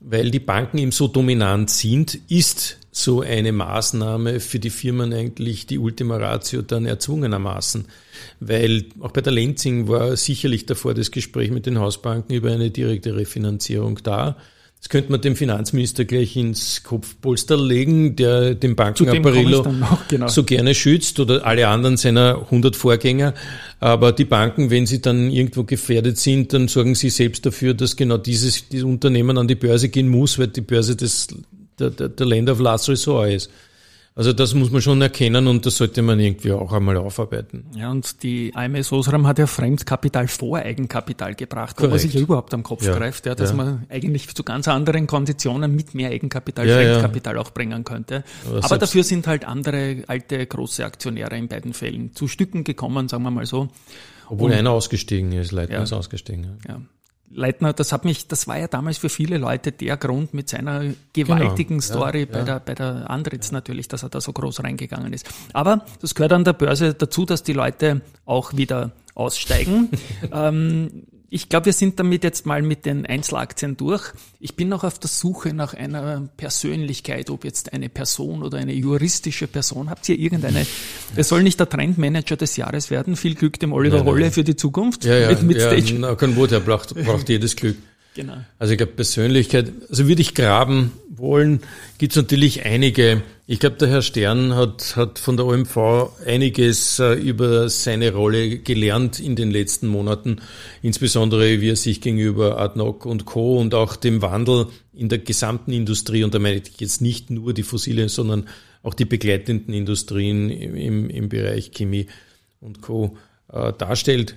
[0.00, 5.66] weil die Banken eben so dominant sind, ist so eine Maßnahme für die Firmen eigentlich
[5.66, 7.86] die Ultima Ratio dann erzwungenermaßen.
[8.38, 12.70] Weil auch bei der Lenzing war sicherlich davor das Gespräch mit den Hausbanken über eine
[12.70, 14.36] direkte Refinanzierung da.
[14.78, 19.66] Das könnte man dem Finanzminister gleich ins Kopfpolster legen, der den Bankenapparillo
[20.08, 20.28] genau.
[20.28, 23.34] so gerne schützt oder alle anderen seiner 100 Vorgänger.
[23.80, 27.96] Aber die Banken, wenn sie dann irgendwo gefährdet sind, dann sorgen sie selbst dafür, dass
[27.96, 31.28] genau dieses, dieses Unternehmen an die Börse gehen muss, weil die Börse des,
[31.78, 33.50] der, der, der Land of Last Resort ist.
[34.16, 37.64] Also das muss man schon erkennen und das sollte man irgendwie auch einmal aufarbeiten.
[37.76, 41.90] Ja, und die AMS Osram hat ja Fremdkapital vor Eigenkapital gebracht, Korrekt.
[41.90, 42.96] wo man sich ja überhaupt am Kopf ja.
[42.96, 43.56] greift, ja, dass ja.
[43.56, 48.22] man eigentlich zu ganz anderen Konditionen mit mehr Eigenkapital ja, Fremdkapital auch bringen könnte.
[48.46, 53.08] Aber, Aber dafür sind halt andere alte große Aktionäre in beiden Fällen zu Stücken gekommen,
[53.08, 53.66] sagen wir mal so.
[54.28, 56.58] Obwohl und, einer ausgestiegen ist, Leitner ist ausgestiegen.
[56.68, 56.80] Ja.
[57.30, 60.84] Leitner, das hat mich, das war ja damals für viele Leute der Grund mit seiner
[61.12, 62.44] gewaltigen genau, Story ja, bei ja.
[62.44, 65.28] der, bei der Andritz natürlich, dass er da so groß reingegangen ist.
[65.52, 69.90] Aber das gehört an der Börse dazu, dass die Leute auch wieder aussteigen.
[70.32, 74.12] ähm, ich glaube, wir sind damit jetzt mal mit den Einzelaktien durch.
[74.38, 78.72] Ich bin noch auf der Suche nach einer Persönlichkeit, ob jetzt eine Person oder eine
[78.72, 79.90] juristische Person.
[79.90, 80.64] Habt ihr irgendeine?
[81.16, 83.16] Es soll nicht der Trendmanager des Jahres werden.
[83.16, 85.04] Viel Glück dem Oliver nein, Rolle für die Zukunft.
[85.04, 85.96] Ja, ja, mit, mit ja, Stage.
[85.98, 87.78] Na, kein Wort, er braucht, braucht jedes Glück.
[88.14, 88.36] Genau.
[88.60, 91.62] Also ich glaube Persönlichkeit, also würde ich graben wollen,
[91.98, 93.22] gibt es natürlich einige.
[93.46, 95.76] Ich glaube, der Herr Stern hat, hat von der OMV
[96.24, 100.40] einiges äh, über seine Rolle gelernt in den letzten Monaten,
[100.80, 103.60] insbesondere wie er sich gegenüber Adnoc und Co.
[103.60, 107.52] und auch dem Wandel in der gesamten Industrie, und da meine ich jetzt nicht nur
[107.52, 108.48] die fossile, sondern
[108.82, 112.06] auch die begleitenden Industrien im, im Bereich Chemie
[112.62, 113.18] und Co.
[113.52, 114.36] Äh, darstellt.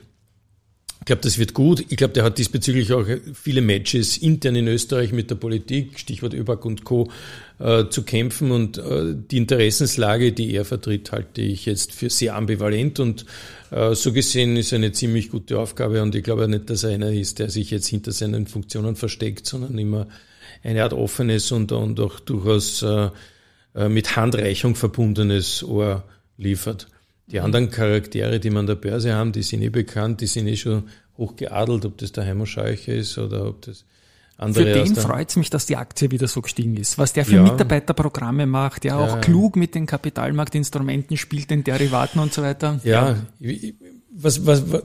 [0.99, 1.85] Ich glaube, das wird gut.
[1.87, 6.33] Ich glaube, der hat diesbezüglich auch viele Matches intern in Österreich mit der Politik, Stichwort
[6.33, 7.09] ÖBAG und Co.,
[7.59, 8.51] äh, zu kämpfen.
[8.51, 12.99] Und äh, die Interessenslage, die er vertritt, halte ich jetzt für sehr ambivalent.
[12.99, 13.25] Und
[13.71, 16.01] äh, so gesehen ist eine ziemlich gute Aufgabe.
[16.03, 19.47] Und ich glaube nicht, dass er einer ist, der sich jetzt hinter seinen Funktionen versteckt,
[19.47, 20.07] sondern immer
[20.63, 22.83] eine Art offenes und, und auch durchaus
[23.73, 26.03] mit Handreichung verbundenes Ohr
[26.37, 26.87] liefert.
[27.27, 30.47] Die anderen Charaktere, die man an der Börse haben, die sind eh bekannt, die sind
[30.47, 30.83] eh schon
[31.17, 33.85] hochgeadelt, ob das der Heimo Scheuche ist oder ob das
[34.37, 36.97] andere Für den freut es mich, dass die Aktie wieder so gestiegen ist.
[36.97, 37.43] Was der für ja.
[37.43, 42.79] Mitarbeiterprogramme macht, der ja, auch klug mit den Kapitalmarktinstrumenten spielt, den Derivaten und so weiter.
[42.83, 43.53] Ja, ja.
[44.11, 44.83] Was, was, was,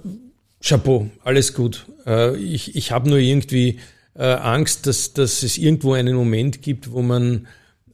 [0.62, 1.86] Chapeau, alles gut.
[2.06, 3.78] Äh, ich, ich habe nur irgendwie
[4.14, 7.46] äh, Angst, dass, dass es irgendwo einen Moment gibt, wo man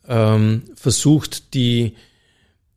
[0.06, 1.94] ähm, versucht, die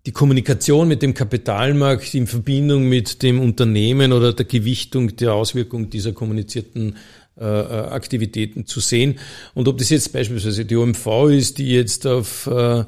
[0.06, 5.91] die Kommunikation mit dem Kapitalmarkt in Verbindung mit dem Unternehmen oder der Gewichtung der Auswirkung
[5.91, 6.96] dieser kommunizierten
[7.39, 9.17] Aktivitäten zu sehen.
[9.54, 12.84] Und ob das jetzt beispielsweise die OMV ist, die jetzt auf äh,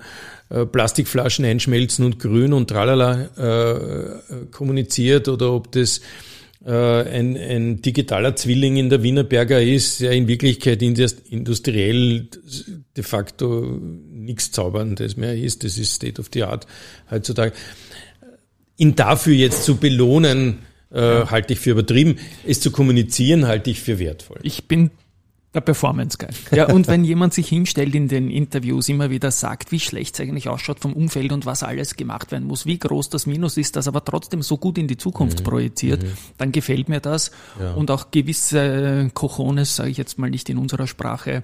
[0.54, 6.02] äh, Plastikflaschen einschmelzen und grün und tralala äh, kommuniziert oder ob das
[6.66, 12.28] äh, ein, ein digitaler Zwilling in der Wienerberger ist, der in Wirklichkeit industriell
[12.96, 13.80] de facto
[14.12, 15.64] nichts Zauberndes mehr ist.
[15.64, 16.68] Das ist State of the Art
[17.10, 17.54] heutzutage.
[18.78, 20.60] Ihn dafür jetzt zu belohnen,
[20.94, 22.18] äh, halte ich für übertrieben.
[22.46, 24.40] Es zu kommunizieren, halte ich für wertvoll.
[24.44, 24.92] Ich bin
[25.54, 26.30] der Performance Guy.
[26.58, 30.22] Ja, und wenn jemand sich hinstellt in den Interviews, immer wieder sagt, wie schlecht es
[30.22, 33.76] eigentlich ausschaut vom Umfeld und was alles gemacht werden muss, wie groß das Minus ist,
[33.76, 35.44] das aber trotzdem so gut in die Zukunft mhm.
[35.44, 36.18] projiziert, mhm.
[36.38, 37.32] dann gefällt mir das.
[37.60, 37.74] Ja.
[37.74, 41.44] Und auch gewisse Cojones, sage ich jetzt mal nicht in unserer Sprache,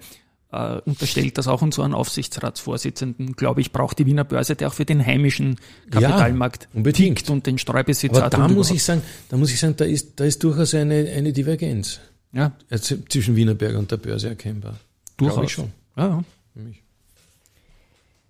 [0.51, 4.85] äh, unterstellt das auch unseren Aufsichtsratsvorsitzenden, glaube ich, braucht die Wiener Börse, der auch für
[4.85, 5.57] den heimischen
[5.91, 7.19] Kapitalmarkt ja, unbedingt.
[7.19, 8.33] tickt und den Streubesitz Aber hat.
[8.33, 11.33] Da muss ich sagen, da muss ich sagen, da ist, da ist durchaus eine, eine
[11.33, 11.99] Divergenz.
[12.31, 12.51] Ja.
[12.69, 14.77] Zwischen Wienerberg und der Börse erkennbar.
[15.17, 15.45] Durchaus.
[15.45, 15.71] Ich schon.
[15.97, 16.23] Ja.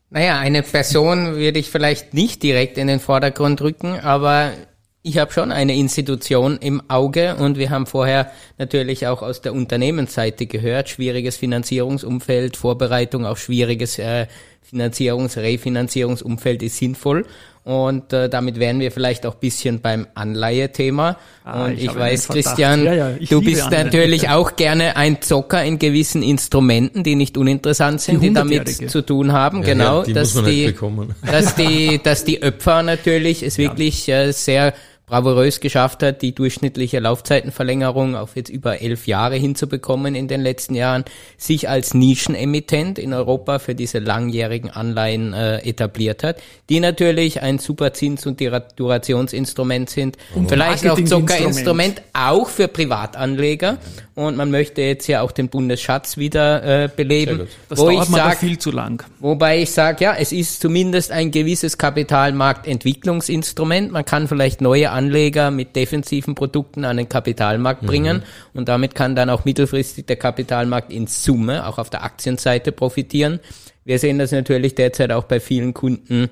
[0.09, 4.53] Naja, eine Person würde ich vielleicht nicht direkt in den Vordergrund rücken, aber
[5.01, 9.53] ich habe schon eine Institution im Auge und wir haben vorher natürlich auch aus der
[9.53, 14.27] Unternehmensseite gehört, schwieriges Finanzierungsumfeld, Vorbereitung auf schwieriges äh,
[14.69, 17.25] Finanzierungs-, Refinanzierungsumfeld ist sinnvoll.
[17.69, 21.17] Und äh, damit wären wir vielleicht auch bisschen beim Anleihe-Thema.
[21.43, 23.83] Ah, und ich, ich weiß, Christian, ja, ja, du bist Anleihe.
[23.83, 28.89] natürlich auch gerne ein Zocker in gewissen Instrumenten, die nicht uninteressant sind, die, die damit
[28.89, 29.59] zu tun haben.
[29.59, 30.73] Ja, genau, die dass, die,
[31.21, 34.73] dass die, dass die Öpfer natürlich es wirklich äh, sehr
[35.09, 40.75] bravourös geschafft hat, die durchschnittliche Laufzeitenverlängerung auf jetzt über elf Jahre hinzubekommen in den letzten
[40.75, 41.03] Jahren,
[41.37, 47.59] sich als Nischenemittent in Europa für diese langjährigen Anleihen äh, etabliert hat, die natürlich ein
[47.59, 48.39] super Zins- und
[48.75, 53.77] Durationsinstrument sind und vielleicht auch Zuckerinstrument, auch für Privatanleger.
[54.15, 57.47] Und man möchte jetzt ja auch den Bundesschatz wieder äh, beleben.
[57.69, 59.01] Das wo dauert ich sag, viel zu lang.
[59.19, 63.93] Wobei ich sage, ja, es ist zumindest ein gewisses Kapitalmarktentwicklungsinstrument.
[63.93, 68.59] Man kann vielleicht neue Anleger mit defensiven Produkten an den Kapitalmarkt bringen mhm.
[68.59, 73.39] und damit kann dann auch mittelfristig der Kapitalmarkt in Summe auch auf der Aktienseite profitieren.
[73.85, 76.29] Wir sehen das natürlich derzeit auch bei vielen Kunden,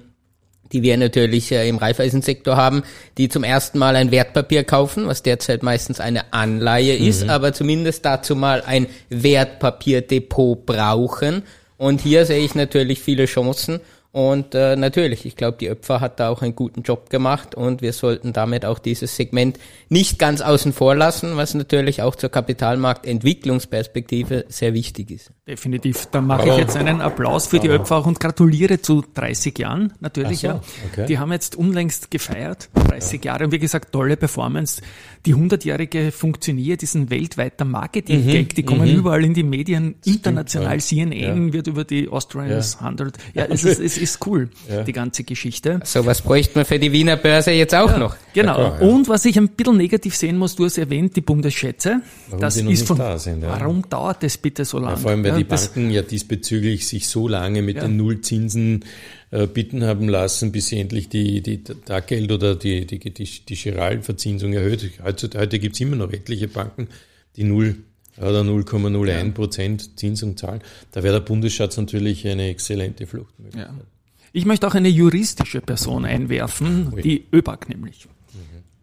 [0.73, 2.83] die wir natürlich äh, im Reifeisensektor haben,
[3.17, 7.29] die zum ersten Mal ein Wertpapier kaufen, was derzeit meistens eine Anleihe ist, mhm.
[7.29, 11.43] aber zumindest dazu mal ein Wertpapierdepot brauchen.
[11.77, 13.79] Und hier sehe ich natürlich viele Chancen
[14.17, 17.83] und äh, natürlich, ich glaube, die Öpfer hat da auch einen guten Job gemacht und
[17.83, 22.29] wir sollten damit auch dieses Segment nicht ganz außen vor lassen, was natürlich auch zur
[22.29, 25.29] Kapitalmarktentwicklungsperspektive sehr wichtig ist.
[25.47, 26.07] Definitiv.
[26.07, 29.93] Da mache ich jetzt einen Applaus für die Öpfer auch und gratuliere zu 30 Jahren
[29.99, 30.39] natürlich.
[30.39, 30.61] So, ja.
[30.91, 31.05] Okay.
[31.05, 33.33] Die haben jetzt unlängst gefeiert, 30 ja.
[33.33, 34.81] Jahre und wie gesagt, tolle Performance.
[35.27, 38.55] Die 100-jährige funktioniert, ist ein weltweiter Marketing-Gag, mhm.
[38.55, 38.97] die kommen mhm.
[38.97, 41.53] überall in die Medien, international, Stimmt, CNN ja.
[41.53, 43.19] wird über die Austrians 100.
[43.35, 44.83] Ja, es ist, es ist ist cool, ja.
[44.83, 45.79] die ganze Geschichte.
[45.83, 48.15] So was bräuchte man für die Wiener Börse jetzt auch ja, noch.
[48.33, 48.59] Genau.
[48.59, 52.01] Ja, Und was ich ein bisschen negativ sehen muss, du hast erwähnt, die Bundesschätze.
[52.27, 54.97] Warum das ist von, da sind, Warum dauert das bitte so lange?
[54.97, 58.85] vor allem, weil die Banken ja diesbezüglich sich so lange mit den Nullzinsen
[59.31, 63.55] äh, bitten haben lassen, bis sie endlich die, die Taggeld oder die, die, die, die
[63.55, 64.89] Giralverzinsung erhöht.
[65.03, 66.87] Heute, heute gibt es immer noch etliche Banken,
[67.35, 67.75] die null
[68.17, 70.61] oder 0,01 Prozent Zinsung zahlen.
[70.91, 73.75] Da wäre der Bundesschatz natürlich eine exzellente Fluchtmöglichkeit.
[73.77, 73.96] Ja.
[74.33, 77.01] Ich möchte auch eine juristische Person einwerfen, Ui.
[77.01, 78.07] die ÖBAG nämlich.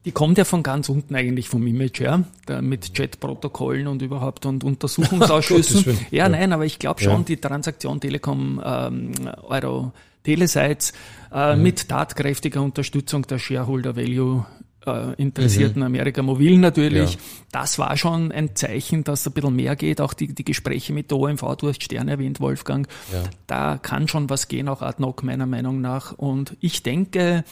[0.04, 4.44] Die kommt ja von ganz unten eigentlich vom Image her, da mit Chat-Protokollen und überhaupt
[4.44, 5.98] und Untersuchungsausschüssen.
[6.10, 7.22] ja, nein, aber ich glaube schon, ja.
[7.22, 10.92] die Transaktion Telekom ähm, Euro Telesites
[11.32, 11.62] äh, mhm.
[11.62, 14.44] mit tatkräftiger Unterstützung der Shareholder Value
[14.86, 15.86] äh, interessierten mhm.
[15.86, 17.14] Amerika Mobil natürlich.
[17.14, 17.20] Ja.
[17.52, 20.00] Das war schon ein Zeichen, dass ein bisschen mehr geht.
[20.00, 22.88] Auch die, die Gespräche mit der OMV, du hast Stern erwähnt, Wolfgang.
[23.12, 23.22] Ja.
[23.46, 26.12] Da kann schon was gehen, auch ad hoc meiner Meinung nach.
[26.12, 27.44] Und ich denke,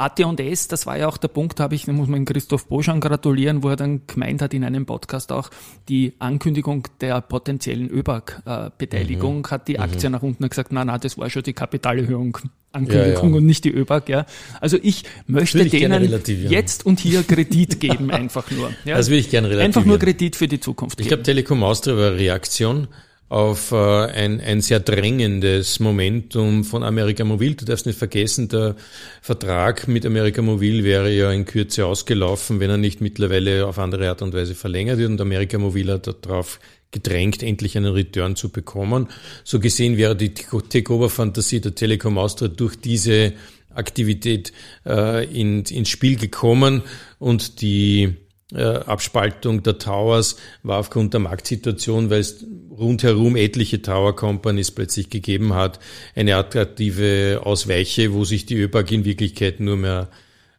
[0.00, 3.62] AT&S, das war ja auch der Punkt, habe ich, da muss man Christoph Boschan gratulieren,
[3.62, 5.50] wo er dann gemeint hat in einem Podcast auch,
[5.90, 9.50] die Ankündigung der potenziellen ÖBAG-Beteiligung mhm.
[9.50, 10.12] hat die Aktie mhm.
[10.14, 12.38] nach unten gesagt, na, na, das war schon die Kapitalerhöhung.
[12.72, 13.36] Ankündigung ja, ja.
[13.38, 14.26] und nicht die ÖBAG, ja.
[14.60, 18.70] Also ich möchte denen jetzt und hier Kredit geben, einfach nur.
[18.84, 18.96] Ja.
[18.96, 19.66] Das will ich gerne relativieren.
[19.66, 21.00] Einfach nur Kredit für die Zukunft.
[21.00, 22.88] Ich glaube, Telekom Austria war Reaktion
[23.30, 27.54] auf äh, ein, ein sehr drängendes Momentum von Amerika Mobil.
[27.54, 28.74] Du darfst nicht vergessen, der
[29.22, 34.08] Vertrag mit Amerika Mobil wäre ja in Kürze ausgelaufen, wenn er nicht mittlerweile auf andere
[34.08, 35.10] Art und Weise verlängert wird.
[35.10, 36.58] Und Amerika Mobil hat darauf
[36.90, 39.06] gedrängt, endlich einen Return zu bekommen.
[39.44, 43.34] So gesehen wäre die Takeover-Fantasie der Telekom Austria durch diese
[43.72, 44.52] Aktivität
[44.84, 46.82] äh, in, ins Spiel gekommen
[47.20, 48.16] und die
[48.56, 55.54] Abspaltung der Towers war aufgrund der Marktsituation, weil es rundherum etliche Tower Companies plötzlich gegeben
[55.54, 55.78] hat,
[56.16, 60.08] eine attraktive Ausweiche, wo sich die ÖBAG in Wirklichkeit nur mehr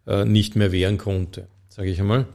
[0.07, 2.27] äh, nicht mehr wehren konnte, sage ich einmal.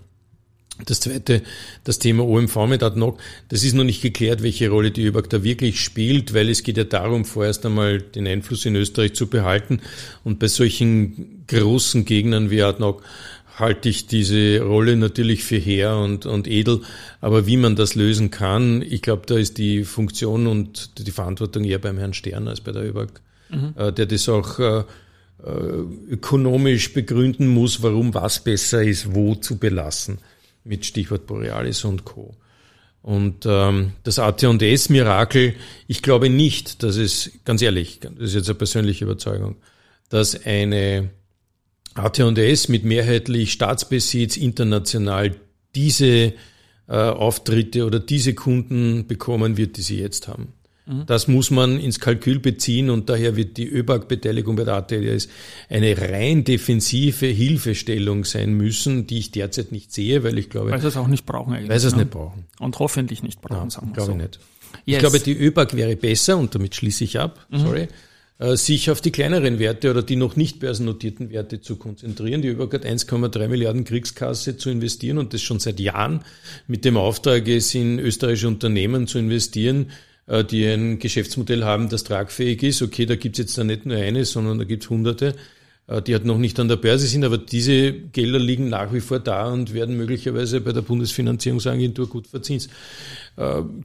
[0.85, 1.43] Das zweite,
[1.85, 5.43] das Thema OMV mit ADNOC, das ist noch nicht geklärt, welche Rolle die ÖBAG da
[5.43, 9.81] wirklich spielt, weil es geht ja darum, vorerst einmal den Einfluss in Österreich zu behalten.
[10.23, 13.03] Und bei solchen großen Gegnern wie ADNOC
[13.57, 16.83] halte ich diese Rolle natürlich für her und, und edel.
[17.21, 21.65] Aber wie man das lösen kann, ich glaube, da ist die Funktion und die Verantwortung
[21.65, 23.09] eher beim Herrn Stern als bei der ÖBAG,
[23.49, 23.75] mhm.
[23.77, 24.85] Äh, der das auch äh, äh,
[26.11, 30.19] ökonomisch begründen muss, warum was besser ist, wo zu belassen,
[30.65, 32.35] mit Stichwort Borealis und Co.
[33.01, 35.55] Und ähm, das AT&S-Mirakel,
[35.87, 39.57] ich glaube nicht, dass es, ganz ehrlich, das ist jetzt eine persönliche Überzeugung,
[40.09, 41.11] dass eine
[41.97, 45.35] AT&S mit mehrheitlich Staatsbesitz international
[45.75, 46.35] diese
[46.89, 50.53] äh, Auftritte oder diese Kunden bekommen wird, die sie jetzt haben.
[50.87, 51.05] Mhm.
[51.07, 55.29] Das muss man ins Kalkül beziehen und daher wird die ÖBAG-Beteiligung bei der AT&S
[55.69, 60.71] eine rein defensive Hilfestellung sein müssen, die ich derzeit nicht sehe, weil ich glaube...
[60.71, 61.71] Weil sie es auch nicht brauchen eigentlich.
[61.71, 62.03] Weil sie es ne?
[62.03, 62.45] nicht brauchen.
[62.61, 64.17] Und hoffentlich nicht brauchen, ja, sagen wir glaube so.
[64.17, 64.39] ich nicht.
[64.85, 64.97] Yes.
[64.97, 67.59] Ich glaube, die ÖBAG wäre besser, und damit schließe ich ab, mhm.
[67.59, 67.89] sorry,
[68.39, 72.65] sich auf die kleineren Werte oder die noch nicht börsennotierten Werte zu konzentrieren, die über
[72.65, 76.23] 1,3 Milliarden Kriegskasse zu investieren und das schon seit Jahren
[76.67, 79.91] mit dem Auftrag, es in österreichische Unternehmen zu investieren,
[80.27, 82.83] äh, die ein Geschäftsmodell haben, das tragfähig ist.
[82.83, 85.35] Okay, da gibt's jetzt da nicht nur eine, sondern da gibt's hunderte, äh,
[86.07, 89.21] die halt noch nicht an der Börse sind, aber diese Gelder liegen nach wie vor
[89.21, 92.71] da und werden möglicherweise bei der Bundesfinanzierungsagentur gut verzinst.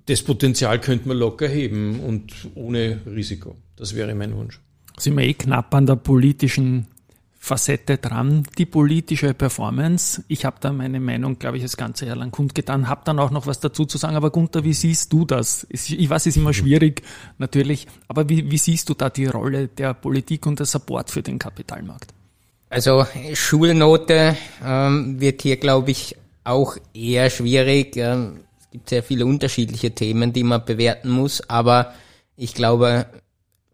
[0.08, 3.56] Das Potenzial könnte man locker heben und ohne Risiko.
[3.76, 4.60] Das wäre mein Wunsch.
[4.98, 6.88] Sind wir eh knapp an der politischen
[7.44, 10.24] Facette dran, die politische Performance.
[10.28, 13.32] Ich habe da meine Meinung, glaube ich, das ganze Jahr lang kundgetan, habe dann auch
[13.32, 14.16] noch was dazu zu sagen.
[14.16, 15.66] Aber Gunther, wie siehst du das?
[15.72, 17.02] Ich weiß, es ist immer schwierig,
[17.40, 21.24] natürlich, aber wie, wie siehst du da die Rolle der Politik und der Support für
[21.24, 22.14] den Kapitalmarkt?
[22.70, 27.98] Also Schulnote ähm, wird hier, glaube ich, auch eher schwierig.
[27.98, 31.96] Ähm, es gibt sehr viele unterschiedliche Themen, die man bewerten muss, aber
[32.38, 33.08] ich glaube,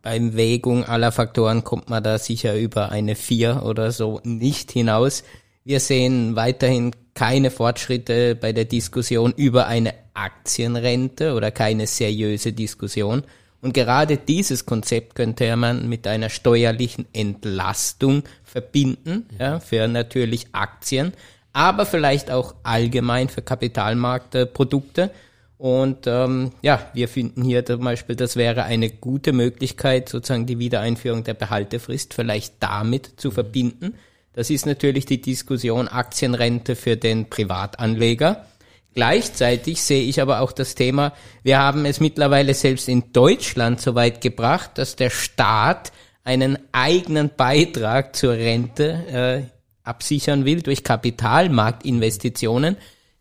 [0.08, 5.26] beim Wägung aller Faktoren kommt man da sicher über eine 4 oder so nicht hinaus.
[5.66, 13.24] Wir sehen weiterhin keine Fortschritte bei der Diskussion über eine Aktienrente oder keine seriöse Diskussion.
[13.62, 21.12] Und gerade dieses Konzept könnte man mit einer steuerlichen Entlastung verbinden, ja, für natürlich Aktien,
[21.52, 25.12] aber vielleicht auch allgemein für Kapitalmarktprodukte.
[25.58, 30.60] Und ähm, ja, wir finden hier zum Beispiel, das wäre eine gute Möglichkeit, sozusagen die
[30.60, 33.96] Wiedereinführung der Behaltefrist vielleicht damit zu verbinden.
[34.34, 38.46] Das ist natürlich die Diskussion Aktienrente für den Privatanleger.
[38.94, 43.96] Gleichzeitig sehe ich aber auch das Thema, wir haben es mittlerweile selbst in Deutschland so
[43.96, 45.92] weit gebracht, dass der Staat
[46.24, 52.78] einen eigenen Beitrag zur Rente äh, absichern will durch Kapitalmarktinvestitionen.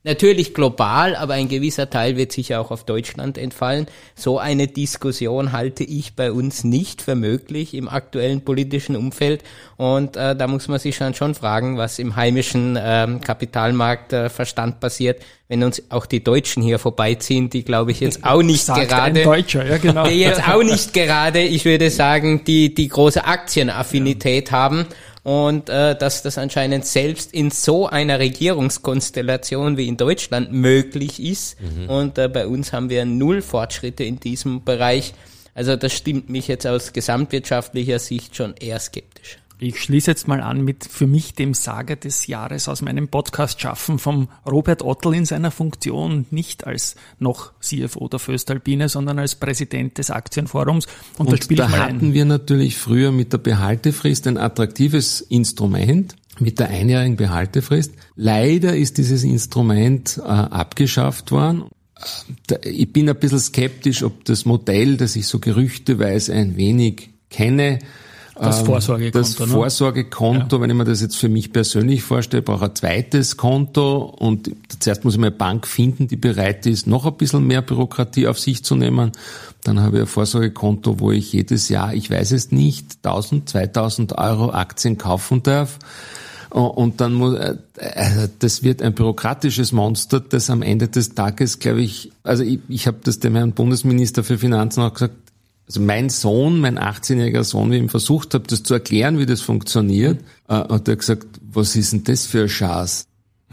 [0.07, 3.89] Natürlich global, aber ein gewisser Teil wird sicher auch auf Deutschland entfallen.
[4.15, 9.43] So eine Diskussion halte ich bei uns nicht für möglich im aktuellen politischen Umfeld.
[9.77, 14.79] Und äh, da muss man sich dann schon fragen, was im heimischen ähm, Kapitalmarktverstand äh,
[14.79, 18.89] passiert, wenn uns auch die Deutschen hier vorbeiziehen, die glaube ich jetzt auch nicht Sagt
[18.89, 20.05] gerade, ein Deutscher, ja genau.
[20.09, 24.57] die jetzt auch nicht gerade, ich würde sagen, die die große Aktienaffinität ja.
[24.57, 24.87] haben
[25.27, 31.57] und äh, dass das anscheinend selbst in so einer Regierungskonstellation wie in Deutschland möglich ist.
[31.61, 31.91] Mhm.
[31.91, 35.15] Und äh, bei uns haben wir null Fortschritte in diesem Bereich.
[35.53, 39.39] Also das stimmt mich jetzt aus gesamtwirtschaftlicher Sicht schon eher skeptisch.
[39.59, 43.59] Ich schließe jetzt mal an mit für mich dem Sager des Jahres aus meinem Podcast
[43.59, 49.35] Schaffen vom Robert Ottl in seiner Funktion, nicht als noch CFO der Föstalpine, sondern als
[49.35, 50.87] Präsident des Aktienforums.
[51.17, 56.69] Und, Und da, hatten wir natürlich früher mit der Behaltefrist ein attraktives Instrument mit der
[56.69, 57.95] einjährigen Behaltefrist.
[58.15, 61.65] Leider ist dieses Instrument äh, abgeschafft worden.
[62.63, 67.79] Ich bin ein bisschen skeptisch, ob das Modell, das ich so gerüchteweise ein wenig kenne,
[68.39, 69.19] das ähm, Vorsorgekonto.
[69.19, 69.47] Das ne?
[69.47, 70.63] Vorsorgekonto, ja.
[70.63, 75.05] wenn ich mir das jetzt für mich persönlich vorstelle, brauche ein zweites Konto und zuerst
[75.05, 78.39] muss ich mal eine Bank finden, die bereit ist, noch ein bisschen mehr Bürokratie auf
[78.39, 79.13] sich zu nehmen.
[79.65, 84.19] Dann habe ich ein Vorsorgekonto, wo ich jedes Jahr, ich weiß es nicht, 1000, 2000
[84.19, 85.79] Euro Aktien kaufen darf.
[86.51, 91.59] Und dann muss, äh, äh, das wird ein bürokratisches Monster, das am Ende des Tages,
[91.59, 95.26] glaube ich, also ich, ich habe das dem Herrn Bundesminister für Finanzen auch gesagt,
[95.67, 99.27] also mein Sohn, mein 18-jähriger Sohn, wie ich ihm versucht habe, das zu erklären, wie
[99.27, 103.07] das funktioniert, äh, hat er gesagt, was ist denn das für ein Schatz?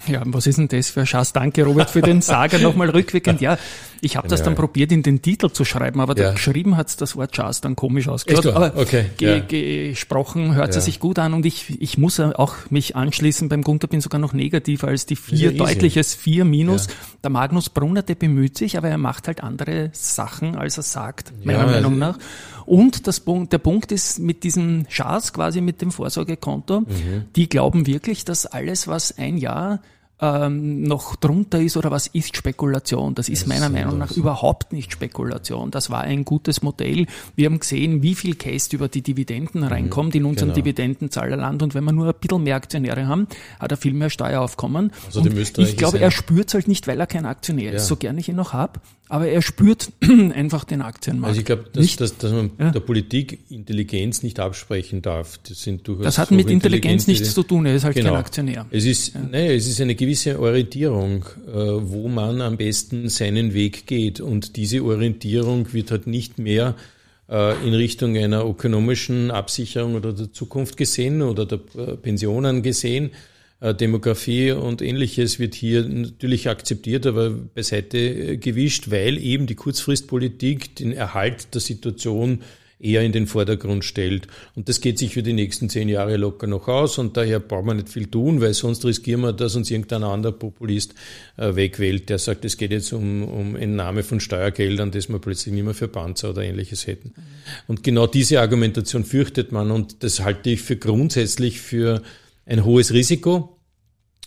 [0.08, 1.34] Ja, was ist denn das für ein Schatz?
[1.34, 3.41] Danke, Robert, für den Sager nochmal rückwirkend.
[3.41, 3.58] Ja,
[4.02, 4.46] ich habe das Ja.
[4.48, 6.32] dann probiert, in den Titel zu schreiben, aber Ja.
[6.32, 8.20] geschrieben hat's das Wort Schatz dann komisch wahr?
[8.56, 9.89] Aber Okay, ge ja.
[9.91, 13.50] gesprochen hört es sich gut an und ich, ich muss auch mich anschließen.
[13.50, 16.88] Beim Gunther bin sogar noch negativer als die vier, deutliches vier Minus.
[17.24, 21.32] Der Magnus Brunner, der bemüht sich, aber er macht halt andere Sachen, als er sagt,
[21.46, 22.20] meiner Ja, Meinung also- nach.
[22.66, 27.26] Und das der Punkt ist mit diesen Schatz quasi mit dem Vorsorgekonto, Mhm.
[27.36, 29.82] die glauben wirklich, dass alles, was ein Jahr
[30.24, 33.13] ähm, noch drunter ist oder was ist Spekulation.
[33.13, 35.69] Das ist meiner Meinung nach überhaupt nicht Spekulation.
[35.69, 37.07] Das war ein gutes Modell.
[37.36, 40.55] Wir haben gesehen, wie viel Cash über die Dividenden reinkommt in unseren genau.
[40.61, 43.28] Dividendenzahlerland und wenn wir nur ein bisschen mehr Aktionäre haben,
[43.59, 44.91] hat er viel mehr Steueraufkommen.
[45.13, 47.88] Österreich ich glaube, ist er spürt halt nicht, weil er kein Aktionär ist, Ja.
[47.88, 49.91] so gern ich ihn noch hab, aber er spürt
[50.34, 51.30] einfach den Aktienmarkt.
[51.30, 52.71] Also ich glaube, dass, dass, dass man Ja.
[52.71, 55.39] der Politik Intelligenz nicht absprechen darf.
[55.47, 58.11] Das sind durchaus Das hat mit Intelligenz nichts zu tun, er ist halt Genau.
[58.11, 58.65] kein Aktionär.
[58.71, 63.88] Es ist, naja, es ist eine gewisse Orientierung, äh, wo man am besten seinen Weg
[63.88, 64.20] geht.
[64.20, 66.76] Und diese Orientierung wird halt nicht mehr
[67.30, 73.11] äh, in Richtung einer ökonomischen Absicherung oder der Zukunft gesehen oder der äh, Pensionen gesehen.
[73.80, 80.91] Demografie und ähnliches wird hier natürlich akzeptiert, aber beiseite gewischt, weil eben die Kurzfristpolitik den
[80.91, 82.41] Erhalt der Situation
[82.84, 84.28] eher in den Vordergrund stellt.
[84.56, 87.66] Und das geht sich für die nächsten zehn Jahre locker noch aus und daher braucht
[87.66, 90.94] man nicht viel tun, weil sonst riskieren wir, dass uns irgendein anderer Populist
[91.38, 95.54] äh, wegwählt, der sagt, es geht jetzt um, um Entnahme von Steuergeldern, das wir plötzlich
[95.54, 97.14] nicht mehr für Panzer oder ähnliches hätten.
[97.68, 102.02] Und genau diese Argumentation fürchtet man und das halte ich für grundsätzlich für
[102.46, 103.58] ein hohes Risiko,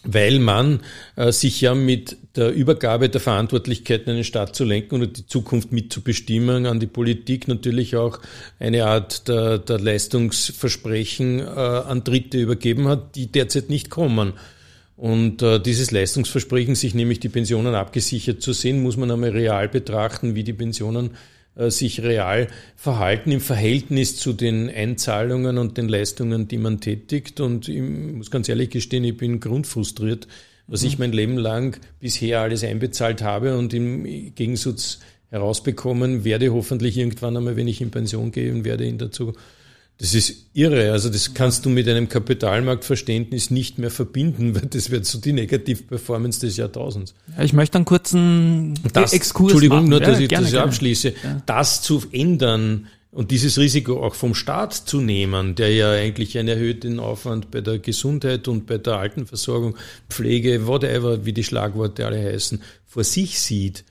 [0.07, 0.81] weil man
[1.17, 5.73] äh, sich ja mit der Übergabe der Verantwortlichkeiten einen Staat zu lenken und die Zukunft
[5.73, 8.21] mitzubestimmen an die Politik natürlich auch
[8.59, 14.35] eine Art der, der Leistungsversprechen äh, an Dritte übergeben hat, die derzeit nicht kommen.
[14.97, 19.69] Und äh, dieses Leistungsversprechen, sich nämlich die Pensionen abgesichert zu sehen, muss man einmal real
[19.69, 21.11] betrachten, wie die Pensionen
[21.59, 27.41] sich real verhalten im Verhältnis zu den Einzahlungen und den Leistungen, die man tätigt.
[27.41, 30.29] Und ich muss ganz ehrlich gestehen, ich bin grundfrustriert,
[30.67, 34.99] was ich mein Leben lang bisher alles einbezahlt habe und im Gegensatz
[35.31, 39.33] herausbekommen werde, hoffentlich irgendwann einmal, wenn ich in Pension gehen werde, in dazu.
[39.99, 40.93] Das ist irre.
[40.93, 45.33] Also das kannst du mit einem Kapitalmarktverständnis nicht mehr verbinden, weil das wird so die
[45.33, 47.15] Negativ-Performance des Jahrtausends.
[47.37, 49.91] Ja, ich möchte einen kurzen Das, Exkurs Entschuldigung, machen.
[49.91, 50.67] nur, dass Ja, ich gerne, das gerne.
[50.67, 51.15] abschließe.
[51.47, 56.49] Das zu ändern und dieses Risiko auch vom Staat zu nehmen, der ja eigentlich einen
[56.49, 59.77] erhöhten Aufwand bei der Gesundheit und bei der Altenversorgung,
[60.11, 63.85] Pflege, whatever, wie die Schlagworte alle heißen, vor sich sieht,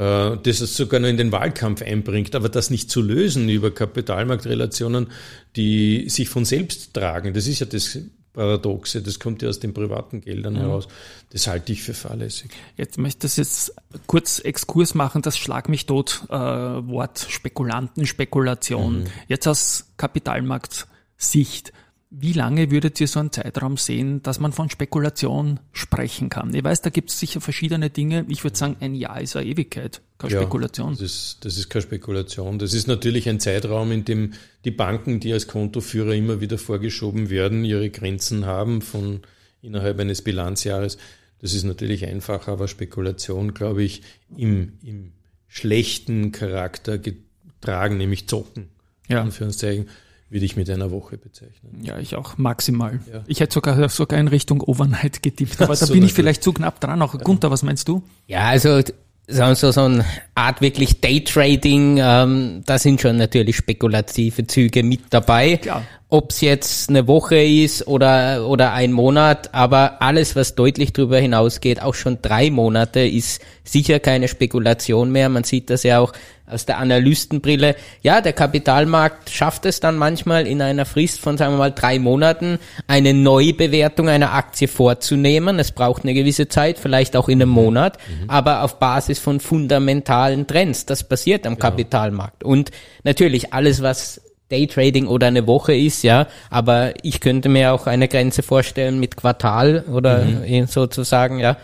[0.00, 5.08] das es sogar noch in den Wahlkampf einbringt, aber das nicht zu lösen über Kapitalmarktrelationen,
[5.56, 7.98] die sich von selbst tragen, das ist ja das
[8.32, 10.88] Paradoxe, das kommt ja aus den privaten Geldern heraus,
[11.30, 12.50] das halte ich für fahrlässig.
[12.78, 13.74] Jetzt möchte ich das jetzt
[14.06, 19.04] kurz Exkurs machen, das Schlag mich tot äh, Wort Spekulanten, Spekulation.
[19.28, 21.74] Jetzt aus Kapitalmarktsicht.
[22.12, 26.52] Wie lange würdet ihr so einen Zeitraum sehen, dass man von Spekulation sprechen kann?
[26.52, 28.26] Ich weiß, da gibt es sicher verschiedene Dinge.
[28.28, 30.90] Ich würde sagen, ein Jahr ist eine Ewigkeit, keine Spekulation.
[30.90, 32.58] Das ist, das ist keine Spekulation.
[32.58, 34.32] Das ist natürlich ein Zeitraum, in dem
[34.64, 39.20] die Banken, die als Kontoführer immer wieder vorgeschoben werden, ihre Grenzen haben von
[39.62, 40.98] innerhalb eines Bilanzjahres.
[41.40, 44.02] Das ist natürlich einfach, aber Spekulation, glaube ich,
[44.36, 45.12] im, im
[45.46, 48.68] schlechten Charakter getragen, nämlich Zocken,
[49.08, 49.22] Ja.
[49.22, 49.88] Anführungszeichen,
[50.30, 51.80] würde ich mit einer Woche bezeichnen.
[51.82, 53.00] Ja, ich auch maximal.
[53.12, 53.24] Ja.
[53.26, 56.42] Ich hätte sogar, sogar in Richtung Overnight getippt, aber Ach da so, bin ich vielleicht
[56.42, 57.02] zu knapp dran.
[57.02, 58.02] Auch Gunther, was meinst du?
[58.26, 58.80] Ja, also
[59.26, 60.04] so, so eine
[60.34, 65.56] Art wirklich Daytrading, ähm, da sind schon natürlich spekulative Züge mit dabei.
[65.56, 65.84] Klar.
[66.12, 71.80] Ob's jetzt eine Woche ist oder, oder ein Monat, aber alles, was deutlich darüber hinausgeht,
[71.80, 75.28] auch schon drei Monate, ist sicher keine Spekulation mehr.
[75.28, 76.12] Man sieht das ja auch
[76.50, 77.76] aus der Analystenbrille.
[78.02, 82.00] Ja, der Kapitalmarkt schafft es dann manchmal in einer Frist von, sagen wir mal, drei
[82.00, 82.58] Monaten
[82.88, 85.60] eine Neubewertung einer Aktie vorzunehmen.
[85.60, 90.48] Es braucht eine gewisse Zeit, vielleicht auch in einem Monat, aber auf Basis von fundamentalen
[90.48, 90.86] Trends.
[90.86, 92.42] Das passiert am Kapitalmarkt.
[92.42, 92.72] Und
[93.04, 94.20] natürlich alles, was
[94.50, 99.16] Daytrading oder eine Woche ist, ja, aber ich könnte mir auch eine Grenze vorstellen mit
[99.16, 101.56] Quartal oder eh sozusagen, ja,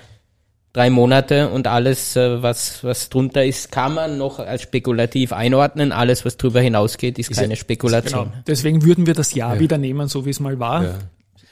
[0.77, 5.91] drei Monate und alles, äh, was, was drunter ist, kann man noch als spekulativ einordnen.
[5.91, 8.25] Alles, was drüber hinausgeht, ist, keine Spekulation.
[8.27, 8.43] Genau.
[8.47, 10.85] Deswegen würden wir das Jahr wieder nehmen, so wie es mal war.
[10.85, 10.99] Ja.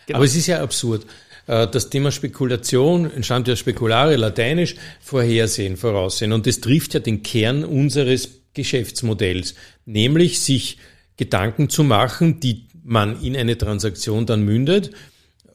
[0.06, 0.18] Genau.
[0.18, 1.06] Aber es ist ja absurd.
[1.46, 6.32] Äh, Das Thema Spekulation entstammt ja spekulare, lateinisch, vorhersehen, voraussehen.
[6.32, 9.54] Und das trifft ja den Kern unseres Geschäftsmodells,
[9.86, 10.76] nämlich sich
[11.16, 14.90] Gedanken zu machen, die man in eine Transaktion dann mündet,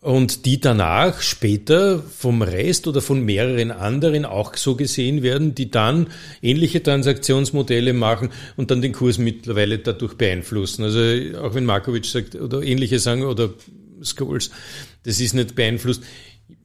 [0.01, 5.71] und die danach später vom Rest oder von mehreren anderen auch so gesehen werden, die
[5.71, 6.07] dann
[6.41, 10.83] ähnliche Transaktionsmodelle machen und dann den Kurs mittlerweile dadurch beeinflussen.
[10.83, 10.99] Also
[11.39, 13.49] auch wenn Markovic sagt oder ähnliche sagen oder
[14.01, 14.51] Scholes,
[15.03, 16.03] das ist nicht beeinflusst.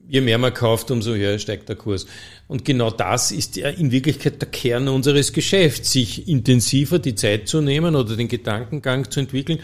[0.07, 2.05] Je mehr man kauft, umso höher steigt der Kurs.
[2.47, 7.47] Und genau das ist ja in Wirklichkeit der Kern unseres Geschäfts, sich intensiver die Zeit
[7.47, 9.59] zu nehmen oder den Gedankengang zu entwickeln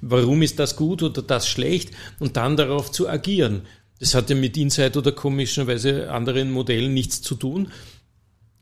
[0.00, 3.62] warum ist das gut oder das schlecht und dann darauf zu agieren.
[4.00, 7.72] Das hat ja mit Insight oder komischerweise anderen Modellen nichts zu tun.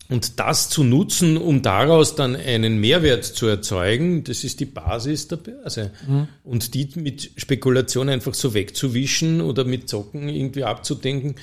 [0.09, 5.29] Und das zu nutzen, um daraus dann einen Mehrwert zu erzeugen, das ist die Basis
[5.29, 5.91] der Börse.
[6.07, 6.29] Mhm.
[6.45, 11.35] Und die mit Spekulation einfach so wegzuwischen oder mit Zocken irgendwie abzudenken,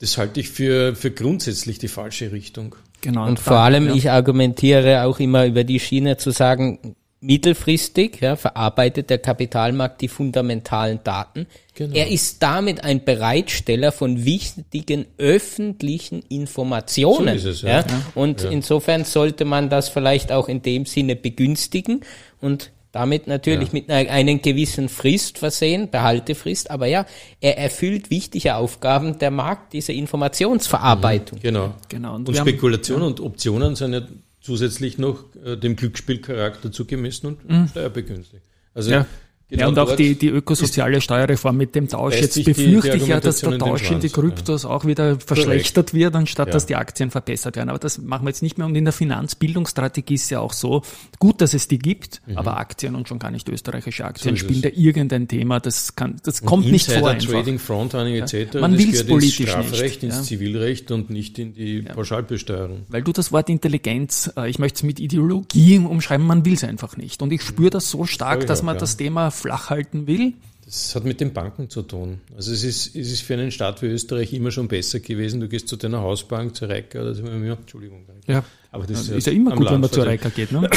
[0.00, 2.76] das halte ich für, für grundsätzlich die falsche Richtung.
[3.00, 3.22] Genau.
[3.22, 3.94] Und, und vor allem, ja.
[3.94, 10.08] ich argumentiere auch immer über die Schiene zu sagen, mittelfristig ja, verarbeitet der Kapitalmarkt die
[10.08, 11.46] fundamentalen Daten.
[11.74, 11.94] Genau.
[11.94, 17.38] Er ist damit ein Bereitsteller von wichtigen öffentlichen Informationen.
[17.38, 17.80] So es, ja.
[17.80, 17.84] ja.
[18.14, 18.50] Und ja.
[18.50, 22.00] insofern sollte man das vielleicht auch in dem Sinne begünstigen
[22.40, 27.04] und damit natürlich mit einer, einer gewissen Frist versehen, Behaltefrist, aber ja,
[27.40, 31.38] er erfüllt wichtige Aufgaben der Markt, diese Informationsverarbeitung.
[31.38, 31.74] Mhm, genau.
[31.88, 32.14] genau.
[32.14, 34.00] Und, und Spekulation haben, und Optionen sind ja
[34.48, 37.68] zusätzlich noch äh, dem Glücksspielcharakter zugemessen und mhm.
[37.68, 38.42] steuerbegünstigt.
[38.72, 39.06] Also ja.
[39.50, 42.16] Genau ja, und auch die, die ökosoziale Steuerreform mit dem Tausch.
[42.16, 44.68] Jetzt befürchte ich ja, dass der Tausch in die Kryptos ja.
[44.68, 45.94] auch wieder verschlechtert Korrekt.
[45.94, 46.52] wird, anstatt ja.
[46.52, 47.70] dass die Aktien verbessert werden.
[47.70, 48.66] Aber das machen wir jetzt nicht mehr.
[48.66, 50.82] Und in der Finanzbildungsstrategie ist ja auch so,
[51.18, 52.36] gut, dass es die gibt, mhm.
[52.36, 55.60] aber Aktien und schon gar nicht österreichische Aktien so spielen da irgendein Thema.
[55.60, 57.08] Das kann, das und kommt nicht vor.
[57.08, 57.32] Einfach.
[57.32, 58.60] Trading, Frontrunning etc.
[58.60, 60.14] Man will es politisch ins Strafrecht, nicht.
[60.14, 62.82] ins Zivilrecht und nicht in die Pauschalbesteuerung.
[62.88, 66.64] Weil du das Wort Intelligenz, äh, ich möchte es mit Ideologie umschreiben, man will es
[66.64, 67.22] einfach nicht.
[67.22, 70.34] Und ich spüre das so stark, das dass man das Thema flach halten will?
[70.64, 72.20] Das hat mit den Banken zu tun.
[72.36, 75.40] Also es ist, es ist für einen Staat wie Österreich immer schon besser gewesen.
[75.40, 78.04] Du gehst zu deiner Hausbank, zur Reika oder zu mir, Entschuldigung.
[78.26, 80.52] Ja, aber das ist, ist ja immer gut, Land, wenn man zur Reika geht.
[80.52, 80.68] Ne?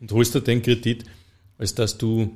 [0.00, 1.04] und holst da den Kredit,
[1.58, 2.32] als dass du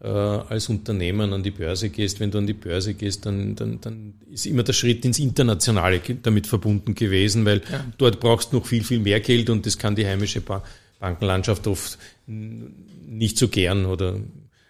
[0.00, 2.20] äh, als Unternehmen an die Börse gehst.
[2.20, 6.00] Wenn du an die Börse gehst, dann, dann, dann ist immer der Schritt ins Internationale
[6.22, 7.84] damit verbunden gewesen, weil ja.
[7.98, 10.42] dort brauchst du noch viel, viel mehr Geld und das kann die heimische
[11.00, 14.20] Bankenlandschaft oft nicht so gern oder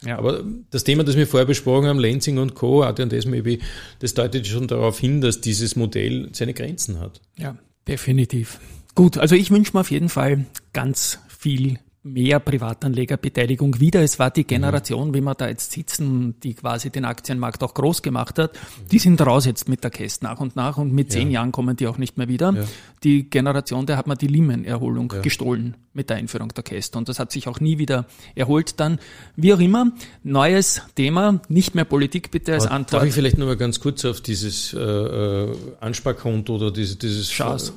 [0.04, 0.18] ja.
[0.18, 3.58] Aber das Thema, das wir vorher besprochen haben, Lansing und Co., AT&S maybe,
[3.98, 7.20] das deutet schon darauf hin, dass dieses Modell seine Grenzen hat.
[7.36, 7.56] Ja,
[7.88, 8.60] definitiv.
[8.94, 14.02] Gut, also ich wünsche mir auf jeden Fall ganz viel mehr Privatanlegerbeteiligung wieder.
[14.02, 14.48] Es war die mhm.
[14.48, 18.58] Generation, wie wir da jetzt sitzen, die quasi den Aktienmarkt auch groß gemacht hat.
[18.92, 21.40] Die sind raus jetzt mit der Käst nach und nach und mit zehn ja.
[21.40, 22.52] Jahren kommen die auch nicht mehr wieder.
[22.52, 22.64] Ja.
[23.02, 25.22] Die Generation, der hat man die Lehman-Erholung ja.
[25.22, 28.98] gestohlen mit der Einführung der Käste und das hat sich auch nie wieder erholt dann.
[29.36, 29.92] Wie auch immer,
[30.22, 33.02] neues Thema, nicht mehr Politik bitte als Aber Antwort.
[33.02, 37.30] Darf ich vielleicht nur mal ganz kurz auf dieses äh, äh Ansparkonto oder dieses, dieses
[37.30, 37.72] Chance.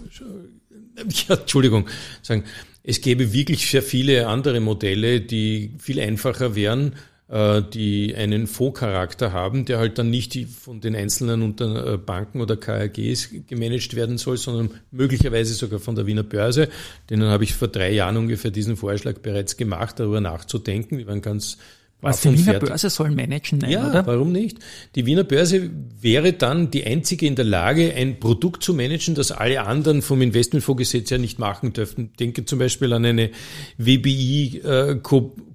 [1.28, 1.88] Ja, Entschuldigung,
[2.24, 2.44] sagen,
[2.88, 6.94] es gäbe wirklich sehr viele andere Modelle, die viel einfacher wären,
[7.28, 12.56] äh, die einen Fondscharakter haben, der halt dann nicht von den einzelnen äh, Banken oder
[12.56, 16.70] KRGs gemanagt werden soll, sondern möglicherweise sogar von der Wiener Börse.
[17.10, 20.98] Denen habe ich vor drei Jahren ungefähr diesen Vorschlag bereits gemacht, darüber nachzudenken.
[20.98, 21.58] Die waren ganz
[22.00, 24.06] was die Wiener Börse soll managen, nein, ja, oder?
[24.06, 24.60] warum nicht?
[24.96, 29.32] Die Wiener Börse wäre dann die einzige in der Lage, ein Produkt zu managen, das
[29.32, 32.12] alle anderen vom Investmentfondsgesetz ja nicht machen dürften.
[32.20, 33.32] Denke zum Beispiel an eine
[33.78, 35.42] WBI-Kopie.
[35.42, 35.47] Äh,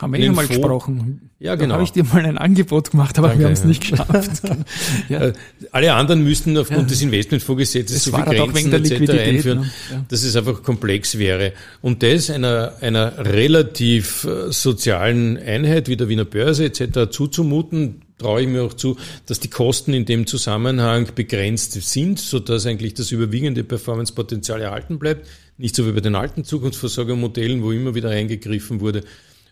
[0.00, 1.30] Haben wir eh mal gesprochen.
[1.38, 1.70] Ja, genau.
[1.70, 3.66] Da habe ich dir mal ein Angebot gemacht, aber Danke, wir haben es ja.
[3.66, 4.42] nicht geschafft.
[5.10, 5.20] ja.
[5.26, 5.32] Äh,
[5.70, 6.86] alle anderen müssten aufgrund ja.
[6.86, 9.10] des Investmentfondsgesetzes so viele Grenzen etc.
[9.10, 9.58] einführen,
[9.90, 10.06] ne?
[10.08, 11.52] dass es einfach komplex wäre.
[11.82, 17.10] Und das einer, einer relativ äh, sozialen Einheit wie der Wiener Börse etc.
[17.10, 18.96] zuzumuten, traue ich mir auch zu,
[19.26, 24.98] dass die Kosten in dem Zusammenhang begrenzt sind, so dass eigentlich das überwiegende Performancepotenzial erhalten
[24.98, 25.26] bleibt.
[25.58, 29.02] Nicht so wie bei den alten Zukunftsversorgermodellen, wo immer wieder eingegriffen wurde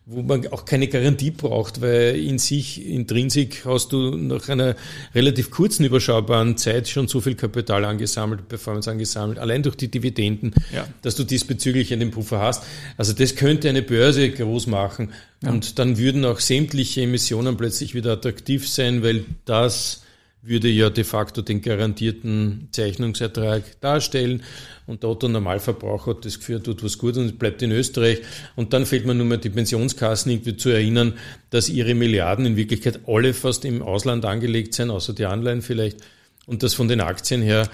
[0.07, 4.77] wo man auch keine Garantie braucht, weil in sich intrinsik hast du nach einer
[5.15, 10.55] relativ kurzen überschaubaren Zeit schon so viel Kapital angesammelt, Performance angesammelt, allein durch die Dividenden,
[10.75, 10.87] ja.
[11.01, 12.65] dass du diesbezüglich einen Puffer hast.
[12.99, 15.51] Also das könnte eine Börse groß machen ja.
[15.51, 20.04] und dann würden auch sämtliche Emissionen plötzlich wieder attraktiv sein, weil das
[20.47, 24.43] würde ja de facto den garantierten Zeichnungsertrag darstellen.
[24.87, 28.21] Und der Otto Normalverbraucher hat das Gefühl, tut was gut und bleibt in Österreich.
[28.55, 31.15] Und dann fehlt mir nur mehr die Pensionskassen irgendwie zu erinnern,
[31.51, 35.99] dass ihre Milliarden in Wirklichkeit alle fast im Ausland angelegt sind, außer die Anleihen vielleicht.
[36.47, 37.71] Und dass von den Aktien her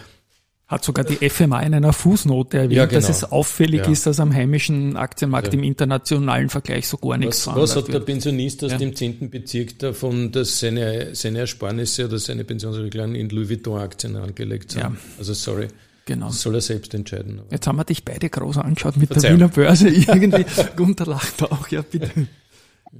[0.70, 3.00] Hat sogar die FMA in einer Fußnote erwähnt, Ja, genau.
[3.00, 3.90] dass es auffällig Ja.
[3.90, 5.54] ist, dass am heimischen Aktienmarkt Ja.
[5.54, 8.06] im internationalen Vergleich so gar nichts Was, was hat veranlagt der wird.
[8.06, 8.78] Pensionist aus Ja.
[8.78, 9.30] dem 10.
[9.30, 14.82] Bezirk davon, dass seine, seine Ersparnisse oder seine Pensionsregeln in Louis Vuitton-Aktien angelegt sind?
[14.82, 14.92] Ja.
[15.18, 15.66] Also sorry,
[16.06, 16.28] Genau.
[16.28, 17.40] das soll er selbst entscheiden.
[17.40, 19.40] Aber Jetzt haben wir dich beide groß angeschaut mit Verzeihung.
[19.40, 19.88] der Wiener Börse.
[19.88, 20.46] Irgendwie,
[20.76, 22.28] Gunter lacht auch, ja bitte.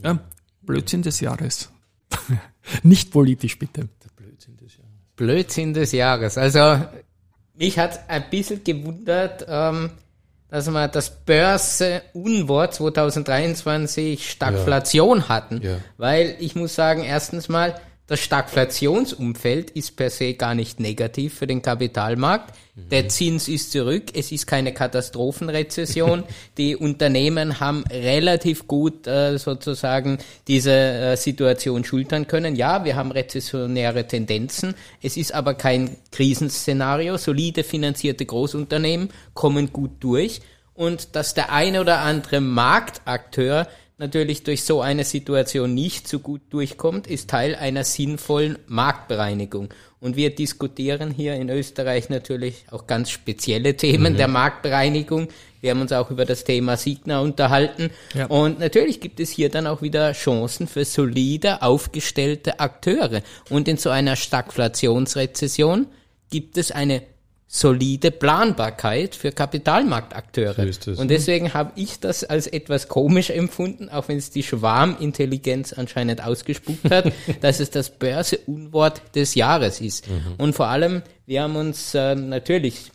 [0.02, 0.18] Ja,
[0.62, 1.70] Blödsinn des Jahres.
[2.82, 3.88] Nicht politisch, bitte.
[5.16, 6.38] Blödsinn des Jahres.
[6.38, 6.58] Also
[7.60, 9.90] mich hat ein bisschen gewundert, ähm,
[10.48, 15.60] dass wir das Börse-Unwort 2023 Stagflation hatten.
[15.62, 15.76] Ja.
[15.96, 17.74] Weil ich muss sagen, erstens mal,
[18.10, 22.52] das Stagflationsumfeld ist per se gar nicht negativ für den Kapitalmarkt.
[22.74, 26.24] Der Zins ist zurück, es ist keine Katastrophenrezession.
[26.58, 32.56] Die Unternehmen haben relativ gut äh, sozusagen diese äh, Situation schultern können.
[32.56, 37.16] Ja, wir haben rezessionäre Tendenzen, es ist aber kein Krisenszenario.
[37.16, 40.40] Solide finanzierte Großunternehmen kommen gut durch.
[40.74, 43.68] Und dass der eine oder andere Marktakteur
[44.00, 49.68] natürlich durch so eine Situation nicht so gut durchkommt, ist Teil einer sinnvollen Marktbereinigung.
[50.00, 55.28] Und wir diskutieren hier in Österreich natürlich auch ganz spezielle Themen der Marktbereinigung.
[55.60, 57.90] Wir haben uns auch über das Thema Signa unterhalten.
[58.14, 58.24] Ja.
[58.26, 63.20] Und natürlich gibt es hier dann auch wieder Chancen für solide aufgestellte Akteure.
[63.50, 65.86] Und in so einer Stagflationsrezession
[66.30, 67.02] gibt es eine
[67.52, 70.72] solide Planbarkeit für Kapitalmarktakteure.
[70.72, 70.92] So.
[70.92, 76.22] Und deswegen habe ich das als etwas komisch empfunden, auch wenn es die Schwarmintelligenz anscheinend
[76.22, 80.06] ausgespuckt hat, dass es das Börseunwort des Jahres ist.
[80.38, 82.92] Und vor allem, wir haben uns äh, natürlich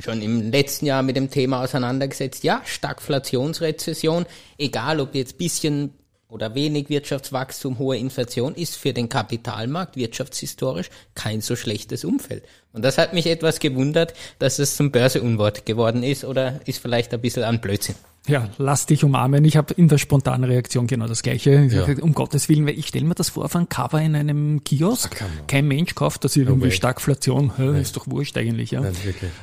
[0.00, 2.42] schon im letzten Jahr mit dem Thema auseinandergesetzt.
[2.42, 4.26] Ja, Stagflationsrezession,
[4.58, 5.94] egal ob jetzt bisschen
[6.28, 12.44] oder wenig Wirtschaftswachstum, hohe Inflation, ist für den Kapitalmarkt wirtschaftshistorisch kein so schlechtes Umfeld.
[12.72, 17.14] Und das hat mich etwas gewundert, dass es zum Börseunwort geworden ist oder ist vielleicht
[17.14, 17.94] ein bisschen ein Blödsinn.
[18.26, 19.42] Ja, lass dich umarmen.
[19.46, 21.64] Ich habe in der spontanen Reaktion genau das Gleiche.
[21.64, 21.86] Ich Ja.
[21.86, 24.62] gesagt, Um Gottes Willen, weil ich stelle mir das vor auf ein Cover in einem
[24.64, 25.24] Kiosk.
[25.46, 26.72] Kein Mensch kauft das irgendwie way.
[26.72, 27.52] Stagflation.
[27.56, 28.72] Hä, Ist doch wurscht eigentlich.
[28.72, 28.82] Ja.
[28.82, 28.92] Nein.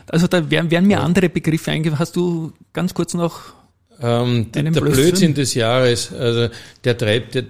[0.08, 1.98] Also da wären, wären mir andere Begriffe eingefallen.
[2.00, 3.42] Hast du ganz kurz noch
[4.02, 4.94] Ähm, der Blödsinn?
[4.94, 6.50] Blödsinn des Jahres, also
[6.84, 7.44] der treibt, der,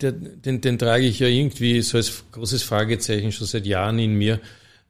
[0.00, 4.14] der, den, den trage ich ja irgendwie so als großes Fragezeichen schon seit Jahren in
[4.14, 4.40] mir.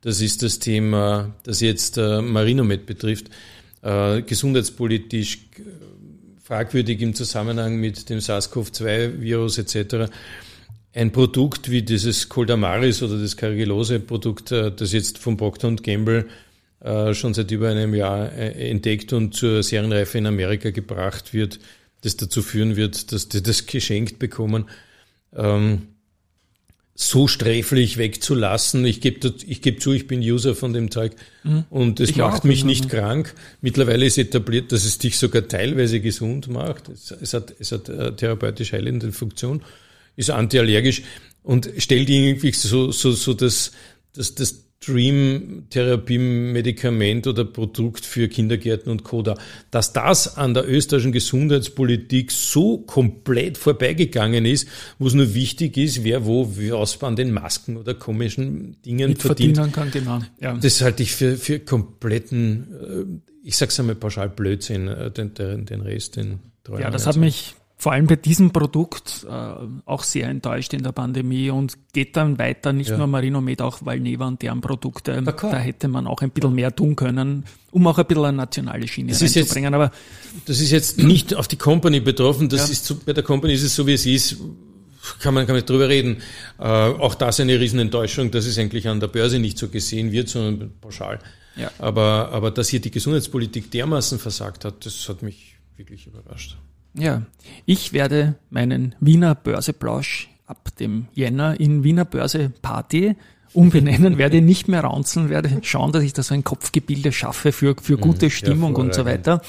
[0.03, 3.27] Das ist das Thema, das jetzt äh, Marinomed betrifft,
[3.83, 5.63] äh, gesundheitspolitisch äh,
[6.43, 10.11] fragwürdig im Zusammenhang mit dem SARS-CoV-2-Virus etc.
[10.95, 16.27] Ein Produkt wie dieses Coldamaris oder das Cargillose-Produkt, äh, das jetzt von Procter Gamble
[17.15, 21.59] schon seit über einem Jahr äh, entdeckt und zur Serienreife in Amerika gebracht wird,
[22.03, 24.65] das dazu führen wird, dass die das geschenkt bekommen,
[25.37, 25.89] ähm,
[26.95, 28.85] so sträflich wegzulassen.
[28.85, 31.13] Ich gebe ich geb zu, ich bin User von dem Zeug
[31.71, 33.35] und es Ich macht auch, mich nicht krank.
[33.63, 36.91] Mittlerweile ist etabliert, dass es dich sogar teilweise gesund macht.
[36.91, 39.63] Es, es hat, es hat äh, therapeutisch heilende Funktion,
[40.17, 41.03] ist antiallergisch
[41.43, 43.73] und stellt irgendwie so, so, so das,
[44.13, 49.21] das, das Dream-Therapie-Medikament oder Produkt für Kindergärten und Co.
[49.21, 49.37] dar.
[49.71, 54.67] Dass das an der österreichischen Gesundheitspolitik so komplett vorbeigegangen ist,
[54.99, 59.21] wo es nur wichtig ist, wer wo was an den Masken oder komischen Dingen mit
[59.21, 59.59] verdient.
[59.59, 60.21] verdienen kann, genau.
[60.41, 60.55] Ja.
[60.55, 63.05] Das halte ich für, für kompletten, äh,
[63.47, 67.55] ich sag's einmal pauschal Blödsinn, äh, den, den, Rest, den treuen Ja, das hat mich
[67.81, 69.31] vor allem bei diesem Produkt äh,
[69.87, 72.99] auch sehr enttäuscht in der Pandemie und geht dann weiter, nicht Ja.
[72.99, 75.23] nur Marinomed, auch Valneva und deren Produkte.
[75.23, 78.87] Da hätte man auch ein bisschen mehr tun können, um auch ein bisschen eine nationale
[78.87, 79.73] Schiene Das ist jetzt- reinzubringen.
[79.73, 79.91] Aber
[80.45, 82.73] Das ist jetzt nicht auf die Company betroffen, das Ja.
[82.73, 84.37] ist bei der Company ist es so, wie es ist,
[85.21, 86.19] kann man, kann man nicht drüber reden.
[86.59, 90.29] Äh, auch das eine Riesenenttäuschung, dass es eigentlich an der Börse nicht so gesehen wird,
[90.29, 91.19] sondern pauschal.
[91.57, 91.71] Ja.
[91.79, 96.59] Aber, aber dass hier die Gesundheitspolitik dermaßen versagt hat, das hat mich wirklich überrascht.
[96.95, 97.23] Ja,
[97.67, 103.17] ich werde meinen Wiener Börseplausch ab dem Jänner in Wiener Börse Party
[103.53, 107.75] umbenennen, werde nicht mehr raunzeln, werde schauen, dass ich da so ein Kopfgebilde schaffe für,
[107.81, 109.43] für gute Stimmung und so weiter.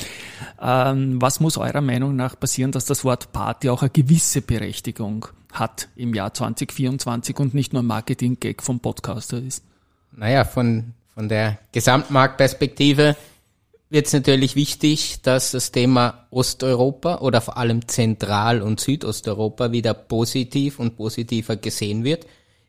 [0.62, 5.28] Ähm, was muss eurer Meinung nach passieren, dass das Wort Party auch eine gewisse Berechtigung
[5.54, 9.64] hat im Jahr 2024 und nicht nur ein Marketing-Gag vom Podcaster ist?
[10.16, 13.16] Naja, von, von der Gesamtmarktperspektive
[13.92, 19.94] wird es natürlich wichtig, dass das Thema Osteuropa oder vor allem Zentral- und Südosteuropa wieder
[19.94, 22.26] positiv und positiver gesehen wird.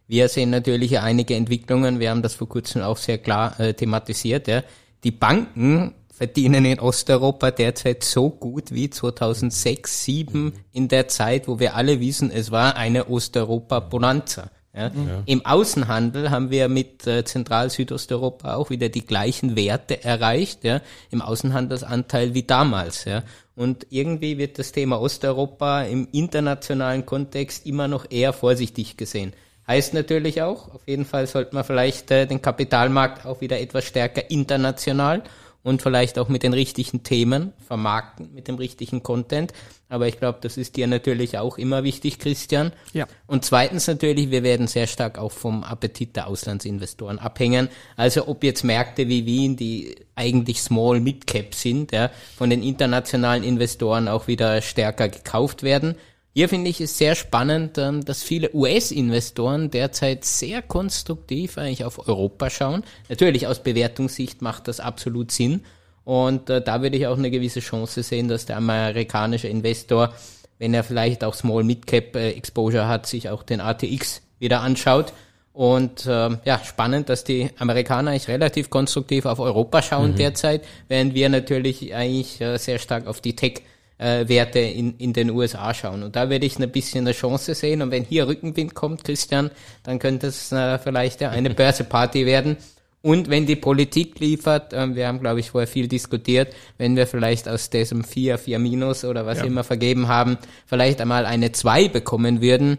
[0.09, 4.49] Wir sehen natürlich einige Entwicklungen, wir haben das vor kurzem auch sehr klar äh, thematisiert.
[4.49, 4.65] Ja.
[5.05, 11.61] Die Banken verdienen in Osteuropa derzeit so gut wie 2006, 2007 in der Zeit, wo
[11.61, 14.51] wir alle wissen, es war eine Osteuropa-Bonanza.
[14.75, 14.91] Ja.
[15.27, 21.21] Im Außenhandel haben wir mit äh, Zentral-Südosteuropa auch wieder die gleichen Werte erreicht, ja, im
[21.21, 23.05] Außenhandelsanteil wie damals.
[23.05, 23.23] Ja.
[23.55, 29.35] Und irgendwie wird das Thema Osteuropa im internationalen Kontext immer noch eher vorsichtig gesehen.
[29.69, 33.85] Heißt natürlich auch, auf jeden Fall sollte man vielleicht äh, den Kapitalmarkt auch wieder etwas
[33.85, 35.23] stärker international
[35.63, 39.53] und vielleicht auch mit den richtigen Themen vermarkten, mit dem richtigen Content.
[39.89, 42.73] Aber ich glaube, das ist dir natürlich auch immer wichtig, Christian.
[42.93, 43.07] Ja.
[43.27, 47.69] Und zweitens natürlich, wir werden sehr stark auch vom Appetit der Auslandsinvestoren abhängen.
[47.97, 52.63] Also ob jetzt Märkte wie Wien, die eigentlich Small Mid Cap sind, ja, von den
[52.63, 55.97] internationalen Investoren auch wieder stärker gekauft werden.
[56.35, 62.09] Hier finde ich es sehr spannend, ähm, dass viele US-Investoren derzeit sehr konstruktiv eigentlich auf
[62.09, 62.85] Europa schauen.
[63.11, 65.63] Natürlich aus Bewertungssicht macht das absolut Sinn.
[66.05, 70.15] Und äh, da würde ich auch eine gewisse Chance sehen, dass der amerikanische Investor,
[70.59, 74.63] wenn er vielleicht auch Small Mid Cap äh, Exposure hat, sich auch den ATX wieder
[74.63, 75.13] anschaut.
[75.53, 81.13] Und äh, ja, spannend, dass die Amerikaner eigentlich relativ konstruktiv auf Europa schauen derzeit, während
[81.13, 83.61] wir natürlich eigentlich äh, sehr stark auf die Tech
[84.03, 86.03] äh, Werte in, in den USA schauen.
[86.03, 87.83] Und da werde ich ein bisschen eine Chance sehen.
[87.83, 89.51] Und wenn hier Rückenwind kommt, Christian,
[89.85, 92.57] dann könnte es äh, vielleicht ja eine Börseparty werden.
[93.05, 97.07] Und wenn die Politik liefert, ähm, wir haben, glaube ich, vorher viel diskutiert, wenn wir
[97.07, 99.45] vielleicht aus diesem 4, 4 Minus oder was Ja.
[99.45, 102.79] immer vergeben haben, vielleicht einmal eine 2 bekommen würden,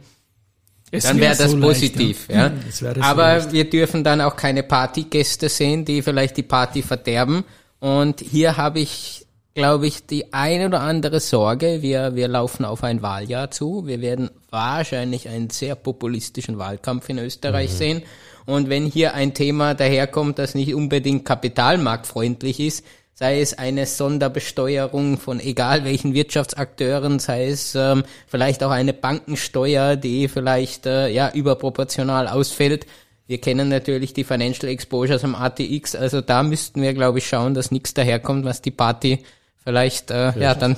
[0.92, 2.28] Es dann wär wäre das so leicht, positiv.
[2.30, 2.36] ja.
[2.48, 2.52] Ja.
[2.70, 3.52] Es wäre so Aber leicht.
[3.52, 7.44] wir dürfen dann auch keine Partygäste sehen, die vielleicht die Party verderben.
[7.80, 9.26] Und hier habe ich,
[9.56, 11.82] glaube ich, die eine oder andere Sorge.
[11.82, 13.86] Wir, wir laufen auf ein Wahljahr zu.
[13.86, 17.76] Wir werden wahrscheinlich einen sehr populistischen Wahlkampf in Österreich Mhm.
[17.78, 18.04] sehen.
[18.46, 22.84] Und wenn hier ein Thema daherkommt, das nicht unbedingt kapitalmarktfreundlich ist,
[23.14, 29.96] sei es eine Sonderbesteuerung von egal welchen Wirtschaftsakteuren, sei es ähm, vielleicht auch eine Bankensteuer,
[29.96, 32.88] die vielleicht äh, ja überproportional ausfällt.
[33.28, 37.54] Wir kennen natürlich die Financial Exposures am ATX, also da müssten wir, glaube ich, schauen,
[37.54, 39.24] dass nichts daherkommt, was die Party
[39.64, 40.78] vielleicht äh, ja dann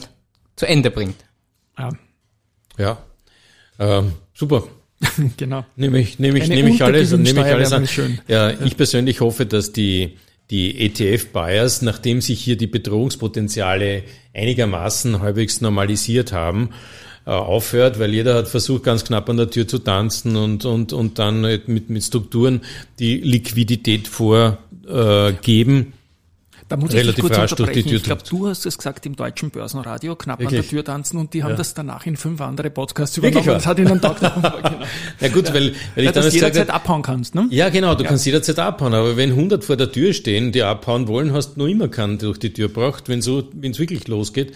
[0.56, 1.18] zu Ende bringt.
[1.78, 1.90] Ja,
[2.78, 2.98] Ja.
[3.80, 4.64] Ähm, super.
[5.38, 5.66] genau.
[5.76, 7.88] Nehme ich, nehme ich, nehme ich alles, nehme ich alles an.
[7.88, 8.20] schön.
[8.28, 10.18] Ja, ich persönlich hoffe, dass die,
[10.50, 16.70] die ETF-Buyers, nachdem sich hier die Bedrohungspotenziale einigermaßen halbwegs normalisiert haben,
[17.26, 20.94] äh, aufhört, weil jeder hat versucht, ganz knapp an der Tür zu tanzen und, und,
[20.94, 22.62] und dann halt mit, mit Strukturen
[23.00, 25.94] die Liquidität vorgeben.
[26.68, 27.94] Da muss ich dich relativ kurz unterbrechen.
[27.94, 30.62] Ich glaube, du hast es gesagt im deutschen Börsenradio, knapp an Wirklich?
[30.62, 33.48] der Tür tanzen und die haben das danach in fünf andere Podcasts Wirklich übernommen.
[33.48, 33.56] wahr?
[33.56, 34.86] Das hat ihnen genau.
[35.20, 37.48] Ja gut, weil, weil ich ja, dann dass du sage, jederzeit abhauen kannst, ne?
[37.52, 41.08] Ja, genau, du kannst jederzeit abhauen, aber wenn 100 vor der Tür stehen, die abhauen
[41.08, 44.08] wollen, hast du noch immer keinen durch die Tür braucht, wenn so, wenn es wirklich
[44.08, 44.54] losgeht.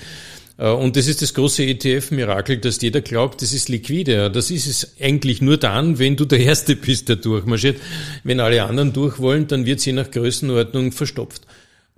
[0.57, 4.13] Äh, Und das ist das große ETF-Mirakel, dass jeder glaubt, das ist liquide.
[4.15, 7.79] Ja, Das ist es eigentlich nur dann, wenn du der Erste bist, der durchmarschiert.
[8.23, 11.43] Wenn alle anderen durch wollen, dann wird sie nach Größenordnung verstopft.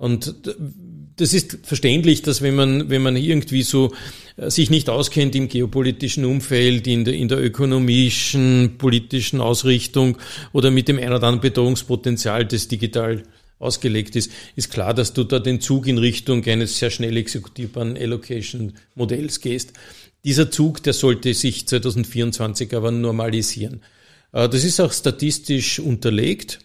[0.01, 0.33] Und
[1.17, 3.93] das ist verständlich, dass wenn man, wenn man irgendwie so
[4.35, 10.17] äh, sich nicht auskennt im geopolitischen Umfeld, in der, in der ökonomischen, politischen Ausrichtung
[10.53, 13.21] oder mit dem ein oder anderen Bedrohungspotenzial, das digital
[13.59, 17.95] ausgelegt ist, ist klar, dass du da den Zug in Richtung eines sehr schnell exekutierbaren
[17.95, 19.73] Allocation-Modells gehst.
[20.25, 23.81] Dieser Zug, der sollte sich 2024 aber normalisieren.
[24.33, 26.57] Äh, Das ist auch statistisch unterlegt.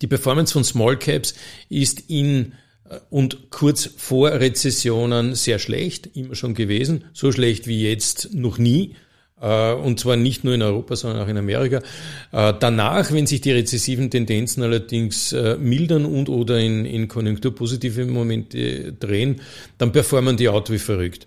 [0.00, 1.34] Die Performance von Small Caps
[1.68, 2.54] ist in
[2.88, 8.58] äh, und kurz vor Rezessionen sehr schlecht, immer schon gewesen, so schlecht wie jetzt noch
[8.58, 8.94] nie.
[9.40, 11.82] Äh, Und zwar nicht nur in Europa, sondern auch in Amerika.
[12.32, 18.92] Äh, Danach, wenn sich die rezessiven Tendenzen allerdings mildern und oder in, in konjunkturpositive Momente
[18.92, 19.40] drehen,
[19.78, 21.26] dann performen die out wie verrückt.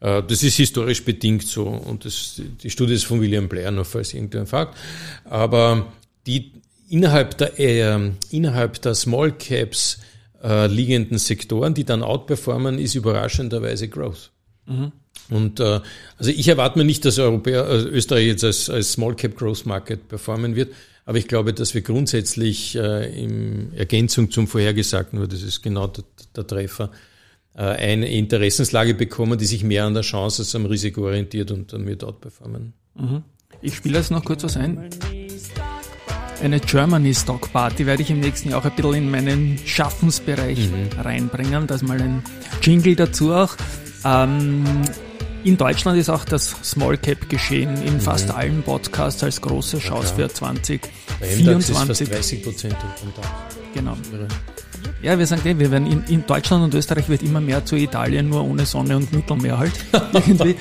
[0.00, 4.14] Das ist historisch bedingt so und das, die Studie ist von William Blair, noch falls
[4.14, 4.78] irgendjemand fragt.
[5.26, 5.92] Aber
[6.26, 6.52] die
[6.90, 9.98] innerhalb der, äh, innerhalb der Small Caps
[10.42, 14.30] äh, liegenden Sektoren, die dann outperformen, ist überraschenderweise Growth.
[15.30, 15.80] Und äh,
[16.18, 19.64] also ich erwarte mir nicht, dass Europäer, äh, Österreich jetzt als, als Small Cap Growth
[19.64, 20.72] Market performen wird,
[21.06, 25.86] aber ich glaube, dass wir grundsätzlich äh, in Ergänzung zum Vorhergesagten, nur das ist genau
[25.86, 26.04] der,
[26.36, 26.90] der Treffer,
[27.54, 31.72] äh, eine Interessenslage bekommen, die sich mehr an der Chance als am Risiko orientiert und
[31.72, 32.72] dann wird outperformen.
[33.62, 34.90] Ich spiele jetzt noch kurz was ein.
[36.42, 40.70] Eine Germany Stock Party werde ich im nächsten Jahr auch ein bisschen in meinen Schaffensbereich
[40.98, 41.66] reinbringen.
[41.66, 42.22] Da ist mal ein
[42.62, 43.56] Jingle dazu auch.
[44.04, 44.64] Ähm,
[45.44, 50.14] in Deutschland ist auch das Small Cap geschehen in fast allen Podcasts als große Chance
[50.14, 50.28] für
[51.60, 52.08] ist fast 2024.
[52.08, 52.76] 30 Prozent
[53.74, 53.92] Genau.
[53.92, 54.28] Ja,
[55.02, 58.28] wir sagen, eh, wir werden in, in Deutschland und Österreich wird immer mehr zu Italien,
[58.28, 59.72] nur ohne Sonne und Mittelmeer halt.
[60.12, 60.56] Irgendwie.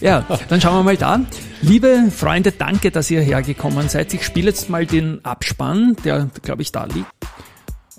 [0.00, 1.20] Ja, dann schauen wir mal da.
[1.62, 4.12] Liebe Freunde, danke, dass ihr hergekommen seid.
[4.14, 7.06] Ich spiele jetzt mal den Abspann, der, glaube ich, da liegt.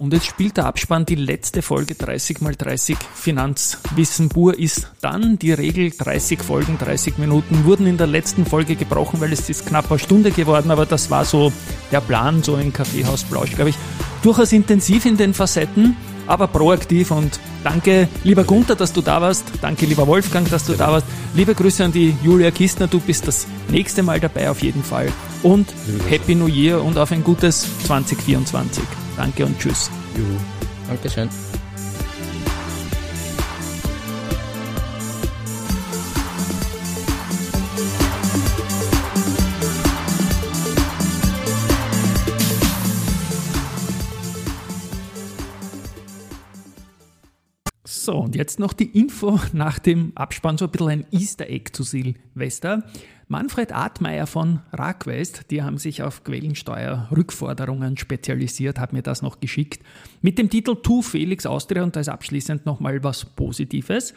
[0.02, 5.38] Und jetzt spielt der Abspann die letzte Folge 30 mal 30 Finanzwissen pur ist dann.
[5.38, 9.68] Die Regel 30 Folgen, 30 Minuten wurden in der letzten Folge gebrochen, weil es ist
[9.68, 11.54] knapp eine Stunde geworden, aber das war so
[11.92, 13.76] der Plan, so ein Kaffeehaus Blausch, glaube ich.
[14.24, 15.96] Durchaus intensiv in den Facetten,
[16.26, 19.44] aber proaktiv und danke, lieber Gunther, dass du da warst.
[19.62, 21.06] Danke, lieber Wolfgang, dass du da warst.
[21.36, 25.10] Liebe Grüße an die Julia Kistner, du bist das nächste Mal dabei auf jeden Fall.
[25.44, 25.72] Und
[26.10, 28.84] Happy New Year und auf ein gutes 2024.
[29.18, 29.90] Danke und tschüss.
[30.18, 30.38] Juhu.
[30.88, 31.30] Dankeschön.
[48.12, 51.72] So, und jetzt noch die Info nach dem Abspann, so ein bisschen ein Easter Egg
[51.74, 52.84] zu Silvester.
[53.32, 59.82] Manfred Artmeier von Raquest, die haben sich auf Quellensteuer-Rückforderungen spezialisiert, hat mir das noch geschickt,
[60.22, 64.14] mit dem Titel Tu Felix Austria und da ist abschließend nochmal was Positives.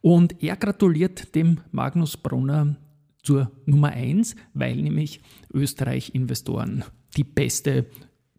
[0.00, 2.76] Und er gratuliert dem Magnus Brunner
[3.22, 5.20] zur Nummer 1, weil nämlich
[5.52, 6.82] Österreich-Investoren
[7.14, 7.84] die beste